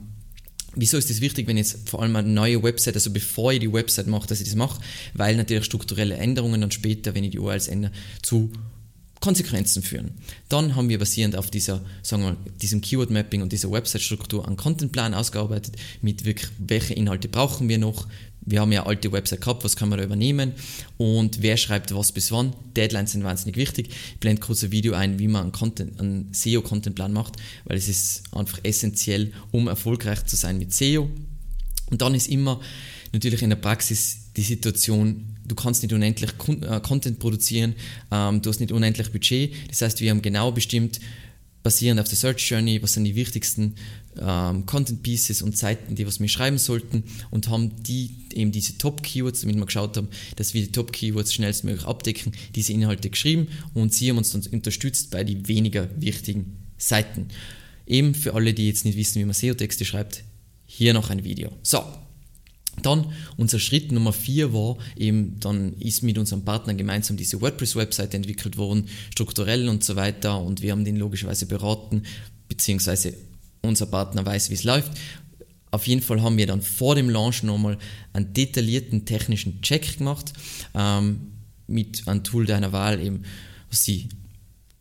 Wieso 0.77 0.99
ist 0.99 1.11
das 1.11 1.21
wichtig, 1.21 1.49
wenn 1.49 1.57
jetzt 1.57 1.89
vor 1.89 2.01
allem 2.01 2.15
eine 2.15 2.29
neue 2.29 2.63
Website, 2.63 2.95
also 2.95 3.11
bevor 3.11 3.53
ich 3.53 3.59
die 3.59 3.73
Website 3.73 4.07
mache, 4.07 4.29
dass 4.29 4.41
ich 4.41 4.47
das 4.47 4.55
mache? 4.55 4.81
Weil 5.15 5.35
natürlich 5.35 5.65
strukturelle 5.65 6.15
Änderungen 6.17 6.61
dann 6.61 6.71
später, 6.71 7.17
wenn 7.17 7.25
ich 7.25 7.31
die 7.31 7.41
URLs 7.41 7.67
ändere, 7.67 7.91
zu 8.23 8.53
Konsequenzen 9.27 9.83
führen. 9.83 10.13
Dann 10.49 10.77
haben 10.77 10.89
wir 10.89 11.01
basierend 11.01 11.35
auf 11.35 11.51
dieser, 11.51 11.85
sagen 12.01 12.23
wir, 12.23 12.37
diesem 12.63 12.81
Keyword 12.81 13.11
Mapping 13.11 13.43
und 13.43 13.51
dieser 13.51 13.73
Website-Struktur 13.73 14.47
einen 14.47 14.57
Contentplan 14.57 15.15
ausgearbeitet, 15.15 15.75
mit 16.01 16.25
wirklich, 16.25 16.49
welche 16.59 16.95
Inhalte 16.95 17.27
brauchen 17.27 17.69
wir 17.69 17.79
noch, 17.79 18.07
wir 18.43 18.61
haben 18.61 18.71
ja 18.71 18.87
alte 18.87 19.11
Website 19.11 19.41
gehabt, 19.41 19.65
was 19.65 19.75
kann 19.75 19.89
man 19.89 19.99
da 19.99 20.05
übernehmen 20.05 20.53
und 20.97 21.43
wer 21.43 21.57
schreibt 21.57 21.93
was 21.93 22.13
bis 22.13 22.31
wann. 22.31 22.53
Deadlines 22.77 23.11
sind 23.11 23.25
wahnsinnig 23.25 23.57
wichtig. 23.57 23.89
Ich 23.89 24.21
blende 24.21 24.41
kurz 24.41 24.63
ein 24.63 24.71
Video 24.71 24.95
ein, 24.95 25.19
wie 25.19 25.27
man 25.27 25.43
einen, 25.43 25.53
Content, 25.53 25.99
einen 25.99 26.33
SEO-Contentplan 26.33 27.13
macht, 27.13 27.35
weil 27.65 27.77
es 27.77 27.89
ist 27.89 28.23
einfach 28.31 28.61
essentiell, 28.63 29.33
um 29.51 29.67
erfolgreich 29.67 30.25
zu 30.27 30.37
sein 30.37 30.59
mit 30.59 30.73
SEO. 30.73 31.11
Und 31.91 32.01
dann 32.01 32.15
ist 32.15 32.29
immer 32.29 32.61
natürlich 33.13 33.43
in 33.43 33.51
der 33.51 33.57
Praxis 33.57 34.33
die 34.37 34.43
Situation, 34.43 35.36
du 35.47 35.55
kannst 35.55 35.83
nicht 35.83 35.93
unendlich 35.93 36.31
äh, 36.31 36.81
Content 36.81 37.19
produzieren, 37.19 37.75
ähm, 38.11 38.43
du 38.43 38.51
hast 38.51 38.61
nicht 38.61 38.73
unendlich 38.73 39.11
Budget. 39.13 39.53
Das 39.69 39.83
heißt, 39.83 40.01
wir 40.01 40.11
haben 40.11 40.23
genau 40.23 40.53
bestimmt, 40.53 41.01
basierend 41.67 42.01
auf 42.01 42.07
der 42.07 42.17
Search 42.17 42.49
Journey, 42.49 42.81
was 42.81 42.93
sind 42.93 43.03
die 43.03 43.17
wichtigsten 43.17 43.75
ähm, 44.21 44.67
Content 44.67 45.03
Pieces 45.03 45.43
und 45.43 45.59
Seiten, 45.59 45.97
die 45.97 46.07
was 46.07 46.21
wir 46.21 46.29
schreiben 46.29 46.59
sollten 46.59 47.03
und 47.33 47.49
haben 47.49 47.83
die 47.83 48.15
eben 48.33 48.53
diese 48.53 48.79
Top 48.79 49.03
Keywords, 49.03 49.41
damit 49.41 49.57
wir 49.57 49.67
geschaut 49.67 49.97
haben, 49.97 50.07
dass 50.37 50.55
wir 50.55 50.63
die 50.63 50.71
Top 50.71 50.93
Keywords 50.93 51.35
schnellstmöglich 51.35 51.85
abdecken, 51.85 52.31
diese 52.55 52.73
Inhalte 52.73 53.11
geschrieben 53.11 53.49
und 53.75 53.93
sie 53.93 54.11
haben 54.11 54.19
uns 54.19 54.31
dann 54.31 54.47
unterstützt 54.53 55.11
bei 55.11 55.25
den 55.25 55.49
weniger 55.49 55.89
wichtigen 56.01 56.57
Seiten. 56.79 57.29
Eben 57.85 58.15
für 58.15 58.35
alle, 58.35 58.55
die 58.55 58.69
jetzt 58.69 58.85
nicht 58.85 58.97
wissen, 58.97 59.21
wie 59.21 59.25
man 59.25 59.35
SEO-Texte 59.35 59.85
schreibt, 59.85 60.23
hier 60.67 60.95
noch 60.95 61.11
ein 61.11 61.25
Video. 61.25 61.51
So, 61.65 61.83
dann 62.83 63.13
unser 63.37 63.59
Schritt 63.59 63.93
Nummer 63.93 64.13
vier 64.13 64.53
war 64.53 64.77
eben, 64.97 65.39
dann 65.41 65.75
ist 65.75 66.03
mit 66.03 66.19
unserem 66.19 66.45
Partner 66.45 66.75
gemeinsam 66.75 67.17
diese 67.17 67.41
WordPress-Webseite 67.41 68.17
entwickelt 68.17 68.57
worden, 68.57 68.89
strukturell 69.11 69.69
und 69.69 69.85
so 69.85 69.97
weiter 69.97 70.41
und 70.41 70.63
wir 70.63 70.73
haben 70.73 70.85
den 70.85 70.97
logischerweise 70.97 71.47
beraten, 71.47 72.03
beziehungsweise 72.49 73.15
unser 73.63 73.87
Partner 73.87 74.25
weiß, 74.25 74.51
wie 74.51 74.55
es 74.55 74.65
läuft. 74.65 74.93
Auf 75.71 75.87
jeden 75.87 76.01
Fall 76.01 76.23
haben 76.23 76.39
wir 76.39 76.47
dann 76.47 76.63
vor 76.63 76.95
dem 76.95 77.11
Launch 77.11 77.43
nochmal 77.43 77.77
einen 78.13 78.33
detaillierten 78.33 79.05
technischen 79.05 79.61
Check 79.63 79.99
gemacht 79.99 80.33
ähm, 80.75 81.33
mit 81.67 82.07
einem 82.07 82.23
Tool 82.23 82.47
deiner 82.47 82.73
Wahl, 82.73 83.01
eben 83.01 83.25
was 83.69 83.85
sie 83.85 84.09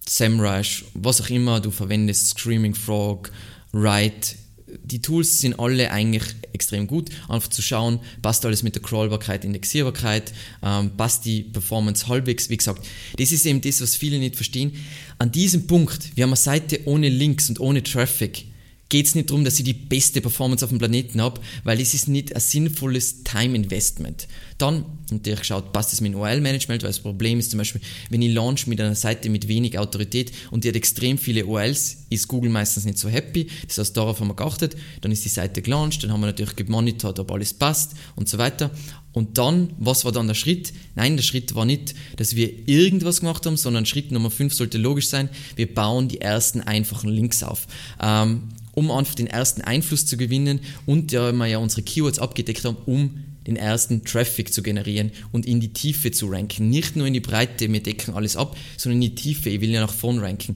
SEMrush, 0.08 0.86
was 0.94 1.22
auch 1.22 1.30
immer 1.30 1.60
du 1.60 1.72
verwendest, 1.72 2.30
Screaming 2.30 2.76
Frog, 2.76 3.32
Write, 3.72 4.36
die 4.84 5.02
Tools 5.02 5.40
sind 5.40 5.60
alle 5.60 5.92
eigentlich 5.92 6.24
extrem 6.54 6.88
gut, 6.88 7.10
einfach 7.30 7.50
zu 7.50 7.62
schauen, 7.62 8.00
passt 8.22 8.46
alles 8.46 8.64
mit 8.64 8.76
der 8.76 8.82
Crawlbarkeit, 8.82 9.46
Indexierbarkeit, 9.46 10.34
ähm, 10.64 10.92
passt 10.98 11.26
die 11.26 11.44
Performance 11.44 12.08
halbwegs, 12.08 12.50
wie 12.50 12.58
gesagt, 12.58 12.86
das 13.18 13.32
ist 13.32 13.46
eben 13.46 13.62
das, 13.62 13.82
was 13.82 13.96
viele 13.96 14.20
nicht 14.20 14.36
verstehen. 14.36 14.74
An 15.18 15.32
diesem 15.32 15.68
Punkt, 15.68 16.16
wir 16.16 16.24
haben 16.24 16.32
eine 16.32 16.38
Seite 16.38 16.82
ohne 16.86 17.10
Links 17.10 17.50
und 17.50 17.60
ohne 17.60 17.84
Traffic, 17.84 18.46
geht 18.90 19.08
es 19.08 19.16
nicht 19.16 19.30
darum, 19.30 19.44
dass 19.44 19.58
ich 19.58 19.66
die 19.66 19.74
beste 19.74 20.22
Performance 20.22 20.64
auf 20.64 20.70
dem 20.70 20.78
Planeten 20.78 21.22
habe, 21.22 21.42
weil 21.64 21.80
es 21.82 21.94
ist 21.94 22.08
nicht 22.08 22.36
ein 22.36 22.42
sinnvolles 22.42 23.24
Time-Investment. 23.24 24.28
Dann, 24.58 24.86
natürlich 25.12 25.40
geschaut, 25.40 25.74
passt 25.74 25.92
es 25.94 26.02
mit 26.02 26.14
dem 26.14 26.20
URL-Management, 26.20 26.84
weil 26.84 26.90
das 26.90 27.00
Problem 27.00 27.40
ist 27.40 27.52
zum 27.52 27.58
Beispiel, 27.58 27.82
wenn 28.10 28.22
ich 28.22 28.34
launch 28.34 28.68
mit 28.68 28.80
einer 28.80 28.96
Seite 28.96 29.30
mit 29.30 29.48
wenig 29.48 29.78
Autorität 29.80 30.32
und 30.52 30.64
die 30.64 30.70
hat 30.70 30.76
extrem 30.76 31.18
viele 31.18 31.46
URLs, 31.46 32.06
ist 32.10 32.28
Google 32.28 32.52
meistens 32.52 32.86
nicht 32.86 33.00
so 33.00 33.10
happy. 33.10 33.48
Das 33.68 33.78
heißt, 33.78 33.98
darauf 33.98 34.20
haben 34.20 34.28
wir 34.28 34.36
geachtet. 34.36 34.78
Dann 35.02 35.12
ist 35.12 35.26
die 35.26 35.30
Seite 35.30 35.62
gelauncht, 35.62 36.04
dann 36.04 36.12
haben 36.12 36.22
wir 36.22 36.28
natürlich 36.28 36.56
gemonitort, 36.56 37.20
ob 37.20 37.32
alles 37.32 37.54
passt 37.54 37.96
und 38.16 38.30
so 38.30 38.38
weiter. 38.38 38.72
Und 39.12 39.38
dann, 39.38 39.74
was 39.78 40.06
war 40.06 40.12
dann 40.12 40.28
der 40.28 40.34
Schritt? 40.36 40.74
Nein, 40.96 41.16
der 41.16 41.24
Schritt 41.24 41.56
war 41.56 41.66
nicht, 41.66 41.96
dass 42.18 42.36
wir 42.36 42.68
irgendwas 42.68 43.22
gemacht 43.22 43.46
haben, 43.46 43.56
sondern 43.56 43.86
Schritt 43.86 44.12
Nummer 44.12 44.30
5 44.30 44.54
sollte 44.54 44.78
logisch 44.78 45.08
sein, 45.08 45.30
wir 45.56 45.74
bauen 45.74 46.10
die 46.10 46.20
ersten 46.20 46.62
einfachen 46.62 47.10
Links 47.10 47.42
auf. 47.42 47.66
Ähm, 48.02 48.50
um 48.76 48.92
einfach 48.92 49.16
den 49.16 49.28
ersten 49.28 49.62
Einfluss 49.62 50.06
zu 50.06 50.18
gewinnen 50.18 50.60
und 50.86 51.12
ja, 51.12 51.32
wir 51.32 51.48
ja 51.48 51.58
unsere 51.58 51.82
Keywords 51.82 52.20
abgedeckt 52.20 52.64
haben, 52.66 52.78
um 52.86 53.24
den 53.48 53.56
ersten 53.56 54.04
Traffic 54.04 54.54
zu 54.54 54.64
generieren 54.64 55.12
und 55.32 55.46
in 55.46 55.60
die 55.60 55.74
Tiefe 55.74 56.12
zu 56.12 56.28
ranken. 56.28 56.70
Nicht 56.70 56.96
nur 56.96 57.08
in 57.08 57.14
die 57.14 57.20
Breite, 57.20 57.72
wir 57.72 57.82
decken 57.82 58.14
alles 58.14 58.36
ab, 58.38 58.58
sondern 58.78 59.02
in 59.02 59.10
die 59.10 59.16
Tiefe. 59.16 59.50
Ich 59.50 59.62
will 59.62 59.70
ja 59.70 59.82
nach 59.82 59.94
vorn 59.94 60.20
ranken. 60.20 60.56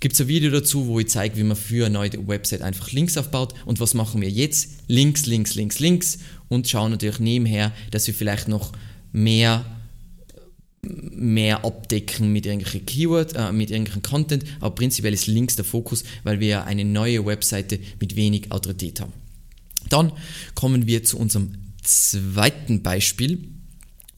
Gibt 0.00 0.14
es 0.14 0.20
ein 0.20 0.28
Video 0.28 0.50
dazu, 0.50 0.86
wo 0.86 1.00
ich 1.00 1.08
zeige, 1.08 1.36
wie 1.36 1.44
man 1.44 1.56
für 1.56 1.86
eine 1.86 1.94
neue 1.94 2.28
Website 2.28 2.62
einfach 2.62 2.92
Links 2.92 3.16
aufbaut 3.16 3.54
und 3.64 3.80
was 3.80 3.94
machen 3.94 4.20
wir 4.20 4.28
jetzt? 4.28 4.70
Links, 4.88 5.26
links, 5.26 5.54
links, 5.54 5.78
links 5.78 6.18
und 6.48 6.68
schauen 6.68 6.90
natürlich 6.90 7.20
nebenher, 7.20 7.72
dass 7.90 8.06
wir 8.06 8.14
vielleicht 8.14 8.48
noch 8.48 8.72
mehr 9.12 9.64
mehr 10.84 11.64
abdecken 11.64 12.32
mit 12.32 12.46
irgendwelchen 12.46 12.86
Keyword, 12.86 13.34
äh, 13.34 13.52
mit 13.52 13.70
irgendwelchen 13.70 14.02
Content, 14.02 14.44
aber 14.60 14.74
prinzipiell 14.74 15.14
ist 15.14 15.26
Links 15.26 15.56
der 15.56 15.64
Fokus, 15.64 16.04
weil 16.22 16.40
wir 16.40 16.64
eine 16.64 16.84
neue 16.84 17.24
Webseite 17.24 17.78
mit 18.00 18.16
wenig 18.16 18.52
Autorität 18.52 19.00
haben. 19.00 19.12
Dann 19.88 20.12
kommen 20.54 20.86
wir 20.86 21.04
zu 21.04 21.18
unserem 21.18 21.52
zweiten 21.82 22.82
Beispiel. 22.82 23.48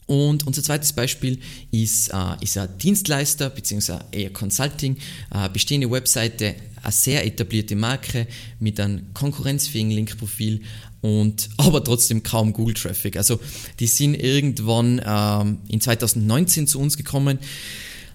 Und 0.07 0.47
unser 0.47 0.63
zweites 0.63 0.93
Beispiel 0.93 1.41
ist, 1.73 2.11
äh, 2.11 2.37
ist 2.41 2.57
ein 2.57 2.79
Dienstleister 2.79 3.51
bzw. 3.51 3.99
eher 4.13 4.33
Consulting, 4.33 4.97
äh, 5.35 5.49
bestehende 5.49 5.91
Webseite, 5.91 6.55
eine 6.87 6.93
sehr 6.93 7.27
etablierte 7.27 7.75
Marke 7.75 8.29
mit 8.61 8.79
einem 8.79 9.13
konkurrenzfähigen 9.13 9.91
Linkprofil 9.91 10.63
und 11.01 11.51
aber 11.57 11.83
trotzdem 11.83 12.23
kaum 12.23 12.53
Google 12.53 12.75
Traffic. 12.75 13.17
Also 13.17 13.41
die 13.81 13.89
sind 13.89 14.15
irgendwann 14.15 15.03
ähm, 15.05 15.59
in 15.69 15.81
2019 15.81 16.67
zu 16.67 16.79
uns 16.79 16.97
gekommen, 16.97 17.39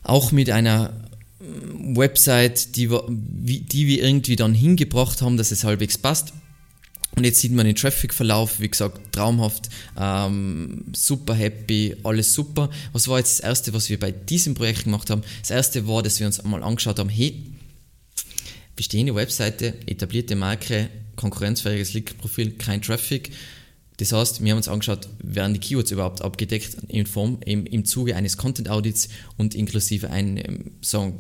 auch 0.04 0.32
mit 0.32 0.50
einer 0.50 0.94
ähm, 1.42 1.98
Website, 1.98 2.76
die 2.78 2.90
wir, 2.90 3.04
die 3.10 3.88
wir 3.88 4.04
irgendwie 4.04 4.38
dann 4.38 4.54
hingebracht 4.54 5.22
haben, 5.22 5.38
dass 5.38 5.52
es 5.52 5.64
halbwegs 5.64 5.98
passt. 5.98 6.34
Und 7.18 7.26
jetzt 7.26 7.42
sieht 7.42 7.52
man 7.52 7.66
den 7.66 7.76
Traffic-Verlauf, 7.76 8.62
wie 8.62 8.70
gesagt, 8.70 9.12
traumhaft, 9.12 9.68
ähm, 10.00 10.86
super 10.94 11.34
happy, 11.34 11.98
alles 12.06 12.34
super. 12.34 12.70
Was 12.94 13.10
war 13.10 13.18
jetzt 13.18 13.40
das 13.40 13.46
Erste, 13.46 13.74
was 13.74 13.90
wir 13.90 14.00
bei 14.00 14.12
diesem 14.12 14.54
Projekt 14.54 14.86
gemacht 14.86 15.10
haben? 15.10 15.22
Das 15.42 15.50
Erste 15.50 15.90
war, 15.90 16.04
dass 16.04 16.22
wir 16.22 16.28
uns 16.28 16.40
einmal 16.40 16.64
angeschaut 16.64 17.00
haben, 17.00 17.10
hey, 17.10 17.51
bestehende 18.76 19.16
Webseite, 19.16 19.74
etablierte 19.86 20.36
Marke, 20.36 20.90
konkurrenzfähiges 21.16 21.94
Link-Profil, 21.94 22.52
kein 22.52 22.82
Traffic. 22.82 23.32
Das 23.98 24.12
heißt, 24.12 24.44
wir 24.44 24.52
haben 24.52 24.58
uns 24.58 24.68
angeschaut, 24.68 25.08
werden 25.22 25.54
die 25.54 25.60
Keywords 25.60 25.92
überhaupt 25.92 26.22
abgedeckt 26.22 26.78
in 26.88 27.06
Form, 27.06 27.40
im, 27.46 27.66
im 27.66 27.86
Zuge 27.86 28.16
eines 28.16 28.38
Content 28.38 28.70
Audits 28.70 29.10
und 29.38 29.54
inklusive 29.54 30.10
einem 30.10 30.72
so 30.82 31.14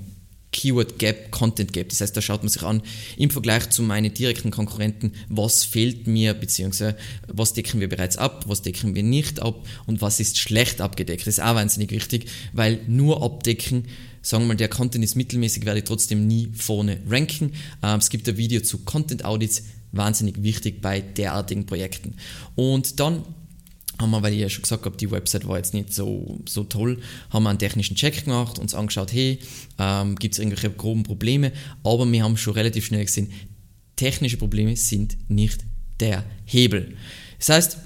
Keyword 0.51 0.99
Gap, 0.99 1.31
Content 1.31 1.71
Gap. 1.73 1.89
Das 1.89 2.01
heißt, 2.01 2.15
da 2.15 2.21
schaut 2.21 2.43
man 2.43 2.49
sich 2.49 2.61
an, 2.63 2.81
im 3.17 3.29
Vergleich 3.29 3.69
zu 3.69 3.83
meinen 3.83 4.13
direkten 4.13 4.51
Konkurrenten, 4.51 5.13
was 5.29 5.63
fehlt 5.63 6.07
mir, 6.07 6.33
beziehungsweise 6.33 6.97
was 7.27 7.53
decken 7.53 7.79
wir 7.79 7.89
bereits 7.89 8.17
ab, 8.17 8.45
was 8.47 8.61
decken 8.61 8.93
wir 8.93 9.03
nicht 9.03 9.41
ab 9.41 9.65
und 9.85 10.01
was 10.01 10.19
ist 10.19 10.37
schlecht 10.37 10.81
abgedeckt. 10.81 11.21
Das 11.21 11.37
ist 11.37 11.43
auch 11.43 11.55
wahnsinnig 11.55 11.91
wichtig, 11.91 12.29
weil 12.53 12.79
nur 12.87 13.23
abdecken, 13.23 13.85
sagen 14.21 14.43
wir 14.43 14.49
mal, 14.49 14.57
der 14.57 14.67
Content 14.67 15.03
ist 15.03 15.15
mittelmäßig, 15.15 15.65
werde 15.65 15.79
ich 15.79 15.85
trotzdem 15.85 16.27
nie 16.27 16.49
vorne 16.53 16.99
ranken. 17.07 17.53
Ähm, 17.81 17.99
es 17.99 18.09
gibt 18.09 18.27
ein 18.27 18.37
Video 18.37 18.61
zu 18.61 18.79
Content 18.79 19.23
Audits, 19.23 19.63
wahnsinnig 19.93 20.43
wichtig 20.43 20.81
bei 20.81 21.01
derartigen 21.01 21.65
Projekten. 21.65 22.15
Und 22.55 22.99
dann 22.99 23.23
haben 24.01 24.11
wir, 24.11 24.21
weil 24.23 24.33
ich 24.33 24.39
ja 24.39 24.49
schon 24.49 24.63
gesagt 24.63 24.85
habe, 24.85 24.97
die 24.97 25.11
Website 25.11 25.47
war 25.47 25.57
jetzt 25.57 25.73
nicht 25.73 25.93
so, 25.93 26.39
so 26.47 26.63
toll, 26.63 26.99
haben 27.29 27.43
wir 27.43 27.49
einen 27.49 27.59
technischen 27.59 27.95
Check 27.95 28.25
gemacht, 28.25 28.59
uns 28.59 28.73
angeschaut, 28.73 29.13
hey, 29.13 29.39
ähm, 29.79 30.15
gibt 30.15 30.33
es 30.33 30.39
irgendwelche 30.39 30.71
groben 30.71 31.03
Probleme, 31.03 31.51
aber 31.83 32.11
wir 32.11 32.23
haben 32.23 32.37
schon 32.37 32.53
relativ 32.53 32.85
schnell 32.85 33.05
gesehen, 33.05 33.31
technische 33.95 34.37
Probleme 34.37 34.75
sind 34.75 35.17
nicht 35.29 35.63
der 35.99 36.23
Hebel. 36.45 36.97
Das 37.37 37.49
heißt, 37.49 37.77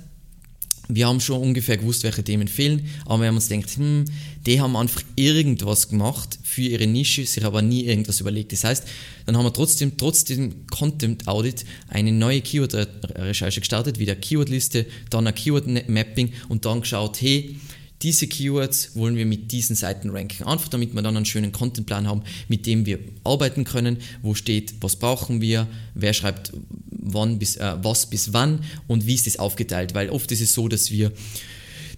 wir 0.87 1.07
haben 1.07 1.19
schon 1.19 1.41
ungefähr 1.41 1.77
gewusst, 1.77 2.03
welche 2.03 2.23
Themen 2.23 2.47
fehlen, 2.47 2.87
aber 3.05 3.21
wir 3.21 3.27
haben 3.27 3.35
uns 3.35 3.49
gedacht, 3.49 3.77
hm, 3.77 4.05
die 4.45 4.61
haben 4.61 4.75
einfach 4.75 5.01
irgendwas 5.15 5.89
gemacht 5.89 6.37
für 6.55 6.61
ihre 6.61 6.87
Nische, 6.87 7.25
sich 7.25 7.43
aber 7.43 7.61
nie 7.61 7.83
irgendwas 7.83 8.21
überlegt. 8.21 8.53
Das 8.53 8.63
heißt, 8.63 8.85
dann 9.25 9.37
haben 9.37 9.45
wir 9.45 9.53
trotzdem, 9.53 9.97
trotzdem 9.97 10.65
Content 10.67 11.27
Audit 11.27 11.65
eine 11.89 12.13
neue 12.13 12.41
Keyword-Recherche 12.41 13.59
gestartet, 13.59 13.99
wieder 13.99 14.15
Keyword-Liste, 14.15 14.85
dann 15.09 15.27
ein 15.27 15.35
Keyword-Mapping 15.35 16.31
und 16.47 16.65
dann 16.65 16.81
geschaut, 16.81 17.21
hey, 17.21 17.57
diese 18.01 18.27
Keywords 18.27 18.95
wollen 18.95 19.17
wir 19.17 19.25
mit 19.25 19.51
diesen 19.51 19.75
Seiten 19.75 20.09
ranken. 20.11 20.43
Einfach 20.43 20.69
damit 20.69 20.93
wir 20.93 21.01
dann 21.01 21.17
einen 21.17 21.25
schönen 21.25 21.51
Contentplan 21.51 22.07
haben, 22.07 22.23
mit 22.47 22.65
dem 22.65 22.85
wir 22.85 22.99
arbeiten 23.23 23.63
können, 23.63 23.97
wo 24.21 24.33
steht, 24.33 24.75
was 24.79 24.95
brauchen 24.95 25.41
wir, 25.41 25.67
wer 25.93 26.13
schreibt 26.13 26.53
wann 26.89 27.37
bis, 27.37 27.57
äh, 27.57 27.75
was 27.81 28.09
bis 28.09 28.31
wann 28.33 28.63
und 28.87 29.05
wie 29.05 29.15
ist 29.15 29.27
das 29.27 29.39
aufgeteilt. 29.39 29.93
Weil 29.93 30.09
oft 30.09 30.31
ist 30.31 30.41
es 30.41 30.53
so, 30.53 30.67
dass 30.67 30.89
wir 30.91 31.11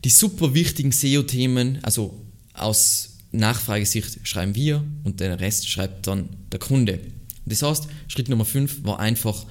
die 0.03 0.09
super 0.09 0.53
wichtigen 0.53 0.91
SEO-Themen, 0.91 1.79
also 1.83 2.21
aus 2.53 3.16
Nachfragesicht 3.31 4.27
schreiben 4.27 4.55
wir 4.55 4.83
und 5.03 5.19
den 5.19 5.33
Rest 5.33 5.69
schreibt 5.69 6.07
dann 6.07 6.29
der 6.51 6.59
Kunde. 6.59 6.99
Das 7.45 7.61
heißt, 7.61 7.87
Schritt 8.07 8.29
Nummer 8.29 8.45
5 8.45 8.83
war 8.83 8.99
einfach 8.99 9.45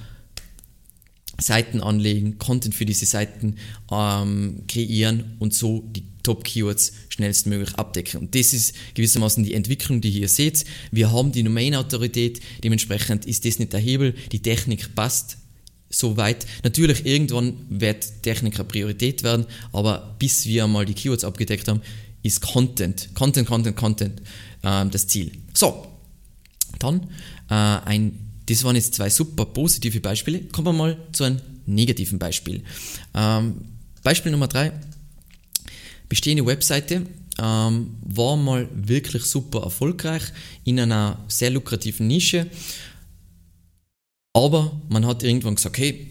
Seiten 1.39 1.81
anlegen, 1.81 2.39
Content 2.39 2.73
für 2.73 2.85
diese 2.85 3.05
Seiten 3.05 3.57
ähm, 3.91 4.63
kreieren 4.67 5.35
und 5.39 5.53
so 5.53 5.83
die 5.91 6.03
Top-Keywords 6.23 6.93
schnellstmöglich 7.09 7.75
abdecken. 7.75 8.19
Und 8.19 8.35
das 8.35 8.53
ist 8.53 8.75
gewissermaßen 8.95 9.43
die 9.43 9.53
Entwicklung, 9.53 10.01
die 10.01 10.09
ihr 10.09 10.13
hier 10.13 10.29
seht. 10.29 10.65
Wir 10.91 11.11
haben 11.11 11.31
die 11.31 11.43
Domain-Autorität, 11.43 12.41
dementsprechend 12.63 13.25
ist 13.25 13.45
das 13.45 13.59
nicht 13.59 13.71
der 13.71 13.79
Hebel, 13.79 14.15
die 14.31 14.41
Technik 14.41 14.95
passt 14.95 15.37
soweit. 15.89 16.45
Natürlich, 16.63 17.05
irgendwann 17.05 17.65
wird 17.69 18.23
Technik 18.23 18.55
eine 18.55 18.67
Priorität 18.67 19.23
werden, 19.23 19.45
aber 19.71 20.15
bis 20.19 20.45
wir 20.47 20.67
mal 20.67 20.85
die 20.85 20.95
Keywords 20.95 21.23
abgedeckt 21.23 21.67
haben, 21.67 21.81
ist 22.27 22.41
Content, 22.41 23.09
Content, 23.15 23.47
Content, 23.47 23.75
Content 23.75 24.21
äh, 24.63 24.85
das 24.85 25.07
Ziel. 25.07 25.31
So, 25.53 25.87
dann 26.79 27.09
äh, 27.49 27.53
ein, 27.53 28.19
das 28.45 28.63
waren 28.63 28.75
jetzt 28.75 28.93
zwei 28.93 29.09
super 29.09 29.45
positive 29.45 29.99
Beispiele. 29.99 30.41
Kommen 30.51 30.67
wir 30.67 30.73
mal 30.73 30.97
zu 31.11 31.23
einem 31.23 31.41
negativen 31.65 32.19
Beispiel. 32.19 32.63
Ähm, 33.13 33.55
Beispiel 34.03 34.31
Nummer 34.31 34.47
drei 34.47 34.71
bestehende 36.09 36.45
Webseite 36.45 37.05
ähm, 37.39 37.97
war 38.01 38.37
mal 38.37 38.67
wirklich 38.73 39.23
super 39.23 39.63
erfolgreich 39.63 40.23
in 40.63 40.79
einer 40.79 41.19
sehr 41.27 41.49
lukrativen 41.49 42.07
Nische. 42.07 42.47
Aber 44.33 44.79
man 44.89 45.05
hat 45.05 45.23
irgendwann 45.23 45.55
gesagt, 45.55 45.75
okay, 45.75 46.07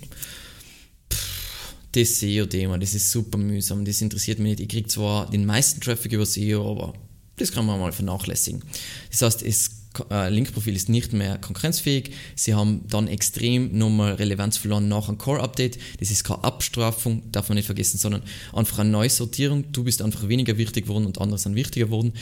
das 1.96 2.20
SEO-Thema, 2.20 2.78
das 2.78 2.94
ist 2.94 3.10
super 3.10 3.38
mühsam, 3.38 3.84
das 3.84 4.00
interessiert 4.02 4.38
mich 4.38 4.50
nicht. 4.50 4.60
Ich 4.60 4.68
kriege 4.68 4.88
zwar 4.88 5.30
den 5.30 5.46
meisten 5.46 5.80
Traffic 5.80 6.12
über 6.12 6.26
SEO, 6.26 6.70
aber 6.70 6.94
das 7.36 7.52
kann 7.52 7.66
man 7.66 7.80
mal 7.80 7.92
vernachlässigen. 7.92 8.62
Das 9.10 9.22
heißt, 9.22 9.42
es 9.42 9.70
äh, 10.10 10.30
Linkprofil 10.30 10.74
ist 10.74 10.88
nicht 10.88 11.12
mehr 11.12 11.38
konkurrenzfähig. 11.38 12.10
Sie 12.34 12.54
haben 12.54 12.82
dann 12.88 13.08
extrem 13.08 13.76
nochmal 13.76 14.14
Relevanz 14.14 14.56
verloren 14.56 14.88
nach 14.88 15.08
einem 15.08 15.18
Core-Update. 15.18 15.78
Das 16.00 16.10
ist 16.10 16.24
keine 16.24 16.44
Abstrafung, 16.44 17.22
darf 17.32 17.48
man 17.48 17.56
nicht 17.56 17.66
vergessen, 17.66 17.98
sondern 17.98 18.22
einfach 18.52 18.78
eine 18.80 18.90
Neusortierung. 18.90 19.72
Du 19.72 19.84
bist 19.84 20.02
einfach 20.02 20.28
weniger 20.28 20.58
wichtig 20.58 20.84
geworden 20.84 21.06
und 21.06 21.20
andere 21.20 21.38
sind 21.38 21.54
wichtiger 21.54 21.86
geworden. 21.86 22.12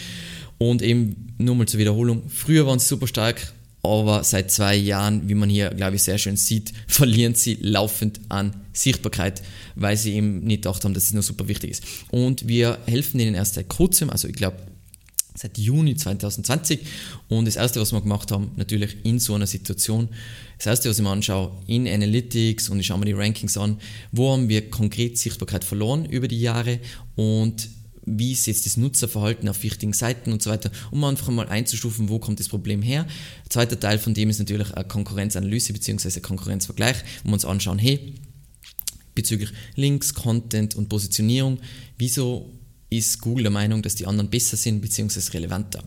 Und 0.58 0.82
eben 0.82 1.34
nur 1.38 1.56
mal 1.56 1.66
zur 1.66 1.80
Wiederholung. 1.80 2.22
Früher 2.28 2.66
waren 2.66 2.78
sie 2.78 2.86
super 2.86 3.06
stark, 3.06 3.52
aber 3.84 4.24
seit 4.24 4.50
zwei 4.50 4.74
Jahren, 4.74 5.28
wie 5.28 5.34
man 5.34 5.50
hier, 5.50 5.70
glaube 5.70 5.96
ich, 5.96 6.02
sehr 6.02 6.18
schön 6.18 6.36
sieht, 6.36 6.72
verlieren 6.88 7.34
sie 7.34 7.58
laufend 7.60 8.20
an 8.30 8.54
Sichtbarkeit, 8.72 9.42
weil 9.76 9.96
sie 9.96 10.14
eben 10.14 10.40
nicht 10.40 10.62
gedacht 10.62 10.84
haben, 10.84 10.94
dass 10.94 11.04
es 11.04 11.12
nur 11.12 11.22
super 11.22 11.46
wichtig 11.48 11.70
ist. 11.70 11.84
Und 12.10 12.48
wir 12.48 12.78
helfen 12.86 13.20
ihnen 13.20 13.34
erst 13.34 13.54
seit 13.54 13.68
kurzem, 13.68 14.10
also 14.10 14.26
ich 14.26 14.34
glaube 14.34 14.56
seit 15.36 15.58
Juni 15.58 15.96
2020. 15.96 16.80
Und 17.28 17.46
das 17.46 17.56
erste, 17.56 17.80
was 17.80 17.92
wir 17.92 18.00
gemacht 18.00 18.30
haben, 18.30 18.52
natürlich 18.56 18.96
in 19.04 19.18
so 19.18 19.34
einer 19.34 19.46
Situation, 19.46 20.08
das 20.58 20.66
erste, 20.66 20.88
was 20.88 20.98
ich 20.98 21.04
mir 21.04 21.10
anschaue, 21.10 21.52
in 21.66 21.86
Analytics 21.88 22.68
und 22.68 22.78
ich 22.80 22.86
schaue 22.86 22.98
mir 22.98 23.06
die 23.06 23.12
Rankings 23.12 23.58
an, 23.58 23.78
wo 24.12 24.32
haben 24.32 24.48
wir 24.48 24.70
konkret 24.70 25.18
Sichtbarkeit 25.18 25.64
verloren 25.64 26.04
über 26.06 26.28
die 26.28 26.40
Jahre 26.40 26.78
und 27.16 27.68
wie 28.06 28.32
ist 28.32 28.46
jetzt 28.46 28.66
das 28.66 28.76
Nutzerverhalten 28.76 29.48
auf 29.48 29.62
wichtigen 29.62 29.92
Seiten 29.92 30.32
und 30.32 30.42
so 30.42 30.50
weiter, 30.50 30.70
um 30.90 31.02
einfach 31.04 31.28
mal 31.30 31.48
einzustufen, 31.48 32.08
wo 32.08 32.18
kommt 32.18 32.40
das 32.40 32.48
Problem 32.48 32.82
her. 32.82 33.06
Der 33.44 33.50
zweite 33.50 33.80
Teil 33.80 33.98
von 33.98 34.14
dem 34.14 34.30
ist 34.30 34.38
natürlich 34.38 34.72
eine 34.72 34.86
Konkurrenzanalyse 34.86 35.72
bzw. 35.72 36.20
Konkurrenzvergleich, 36.20 36.96
wir 37.24 37.32
uns 37.32 37.44
anschauen, 37.44 37.78
hey, 37.78 38.14
bezüglich 39.14 39.50
Links, 39.76 40.14
Content 40.14 40.74
und 40.74 40.88
Positionierung, 40.88 41.58
wieso 41.98 42.52
ist 42.90 43.20
Google 43.20 43.44
der 43.44 43.52
Meinung, 43.52 43.82
dass 43.82 43.94
die 43.94 44.06
anderen 44.06 44.30
besser 44.30 44.56
sind 44.56 44.80
bzw. 44.80 45.20
relevanter. 45.32 45.82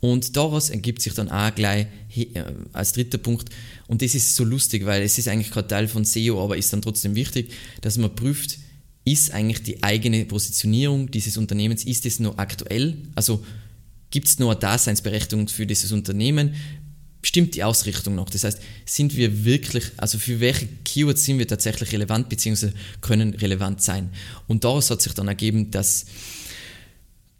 Und 0.00 0.36
daraus 0.36 0.70
ergibt 0.70 1.00
sich 1.00 1.14
dann 1.14 1.28
auch 1.28 1.54
gleich 1.54 1.86
äh, 2.16 2.42
als 2.72 2.92
dritter 2.92 3.18
Punkt, 3.18 3.50
und 3.86 4.02
das 4.02 4.14
ist 4.14 4.34
so 4.34 4.42
lustig, 4.42 4.84
weil 4.84 5.02
es 5.02 5.18
ist 5.18 5.28
eigentlich 5.28 5.50
kein 5.50 5.68
Teil 5.68 5.86
von 5.86 6.04
SEO, 6.04 6.42
aber 6.42 6.56
ist 6.56 6.72
dann 6.72 6.82
trotzdem 6.82 7.14
wichtig, 7.14 7.52
dass 7.82 7.98
man 7.98 8.14
prüft, 8.14 8.58
ist 9.04 9.32
eigentlich 9.32 9.62
die 9.62 9.82
eigene 9.82 10.24
Positionierung 10.24 11.10
dieses 11.10 11.36
Unternehmens, 11.36 11.84
ist 11.84 12.06
es 12.06 12.20
nur 12.20 12.38
aktuell? 12.38 12.96
Also 13.14 13.44
gibt 14.10 14.28
es 14.28 14.38
nur 14.38 14.52
eine 14.52 14.60
Daseinsberechtigung 14.60 15.48
für 15.48 15.66
dieses 15.66 15.90
Unternehmen? 15.90 16.54
Stimmt 17.22 17.54
die 17.54 17.64
Ausrichtung 17.64 18.14
noch? 18.14 18.30
Das 18.30 18.44
heißt, 18.44 18.60
sind 18.84 19.16
wir 19.16 19.44
wirklich, 19.44 19.84
also 19.96 20.18
für 20.18 20.40
welche 20.40 20.68
Keywords 20.84 21.24
sind 21.24 21.38
wir 21.38 21.48
tatsächlich 21.48 21.92
relevant 21.92 22.28
bzw. 22.28 22.70
können 23.00 23.34
relevant 23.34 23.82
sein? 23.82 24.10
Und 24.46 24.64
daraus 24.64 24.90
hat 24.90 25.02
sich 25.02 25.14
dann 25.14 25.28
ergeben, 25.28 25.70
dass 25.70 26.06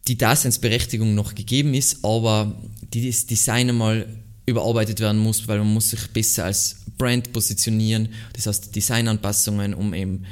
die 0.09 0.19
Daseinsberechtigung 0.19 1.15
noch 1.15 1.35
gegeben 1.35 1.75
ist, 1.75 2.05
aber 2.05 2.61
das 2.93 3.27
Design 3.27 3.71
einmal 3.71 4.07
überarbeitet 4.47 4.99
werden 5.01 5.19
muss, 5.19 5.47
weil 5.47 5.59
man 5.59 5.73
muss 5.73 5.91
sich 5.91 6.09
besser 6.09 6.47
als 6.47 6.77
Brand 6.99 7.33
positionieren. 7.33 8.09
Das 8.33 8.47
heißt 8.47 8.75
Designanpassungen, 8.75 9.75
um 9.75 9.95
eben 9.95 10.25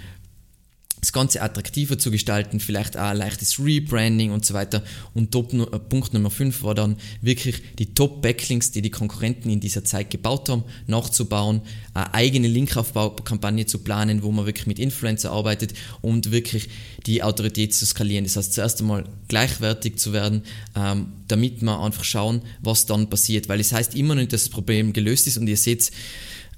das 1.01 1.13
Ganze 1.13 1.43
attraktiver 1.43 1.99
zu 1.99 2.11
gestalten, 2.11 2.61
vielleicht 2.61 2.97
auch 2.97 3.03
ein 3.03 3.17
leichtes 3.17 3.59
Rebranding 3.59 4.33
und 4.33 4.45
so 4.45 4.55
weiter. 4.55 4.83
Und 5.15 5.33
Top, 5.33 5.53
äh, 5.53 5.79
Punkt 5.79 6.13
Nummer 6.13 6.31
5 6.31 6.63
war 6.63 6.75
dann 6.75 6.97
wirklich 7.23 7.63
die 7.79 7.95
Top-Backlinks, 7.95 8.71
die 8.71 8.83
die 8.83 8.91
Konkurrenten 8.91 9.51
in 9.51 9.61
dieser 9.61 9.85
Zeit 9.85 10.11
gebaut 10.11 10.49
haben, 10.49 10.65
nachzubauen, 10.87 11.63
eine 11.95 12.15
eigene 12.15 12.49
Linkaufbaukampagne 12.49 13.67
zu 13.67 13.79
planen, 13.79 14.23
wo 14.23 14.31
man 14.31 14.47
wirklich 14.47 14.67
mit 14.67 14.79
Influencer 14.79 15.31
arbeitet 15.33 15.75
und 16.03 16.31
wirklich 16.31 16.69
die 17.07 17.23
Autorität 17.23 17.75
zu 17.75 17.87
skalieren. 17.87 18.25
Das 18.25 18.37
heißt, 18.37 18.53
zuerst 18.53 18.81
einmal 18.81 19.05
gleichwertig 19.29 19.97
zu 19.97 20.13
werden, 20.13 20.43
ähm, 20.77 21.13
damit 21.29 21.63
wir 21.63 21.81
einfach 21.81 22.05
schauen, 22.05 22.43
was 22.61 22.87
dann 22.87 23.09
passiert. 23.09 23.49
Weil 23.49 23.61
es 23.61 23.73
heißt 23.73 23.95
immer 23.95 24.15
nicht, 24.15 24.33
dass 24.33 24.43
das 24.43 24.51
Problem 24.51 24.93
gelöst 24.93 25.27
ist 25.27 25.39
und 25.39 25.47
ihr 25.47 25.57
seht, 25.57 25.91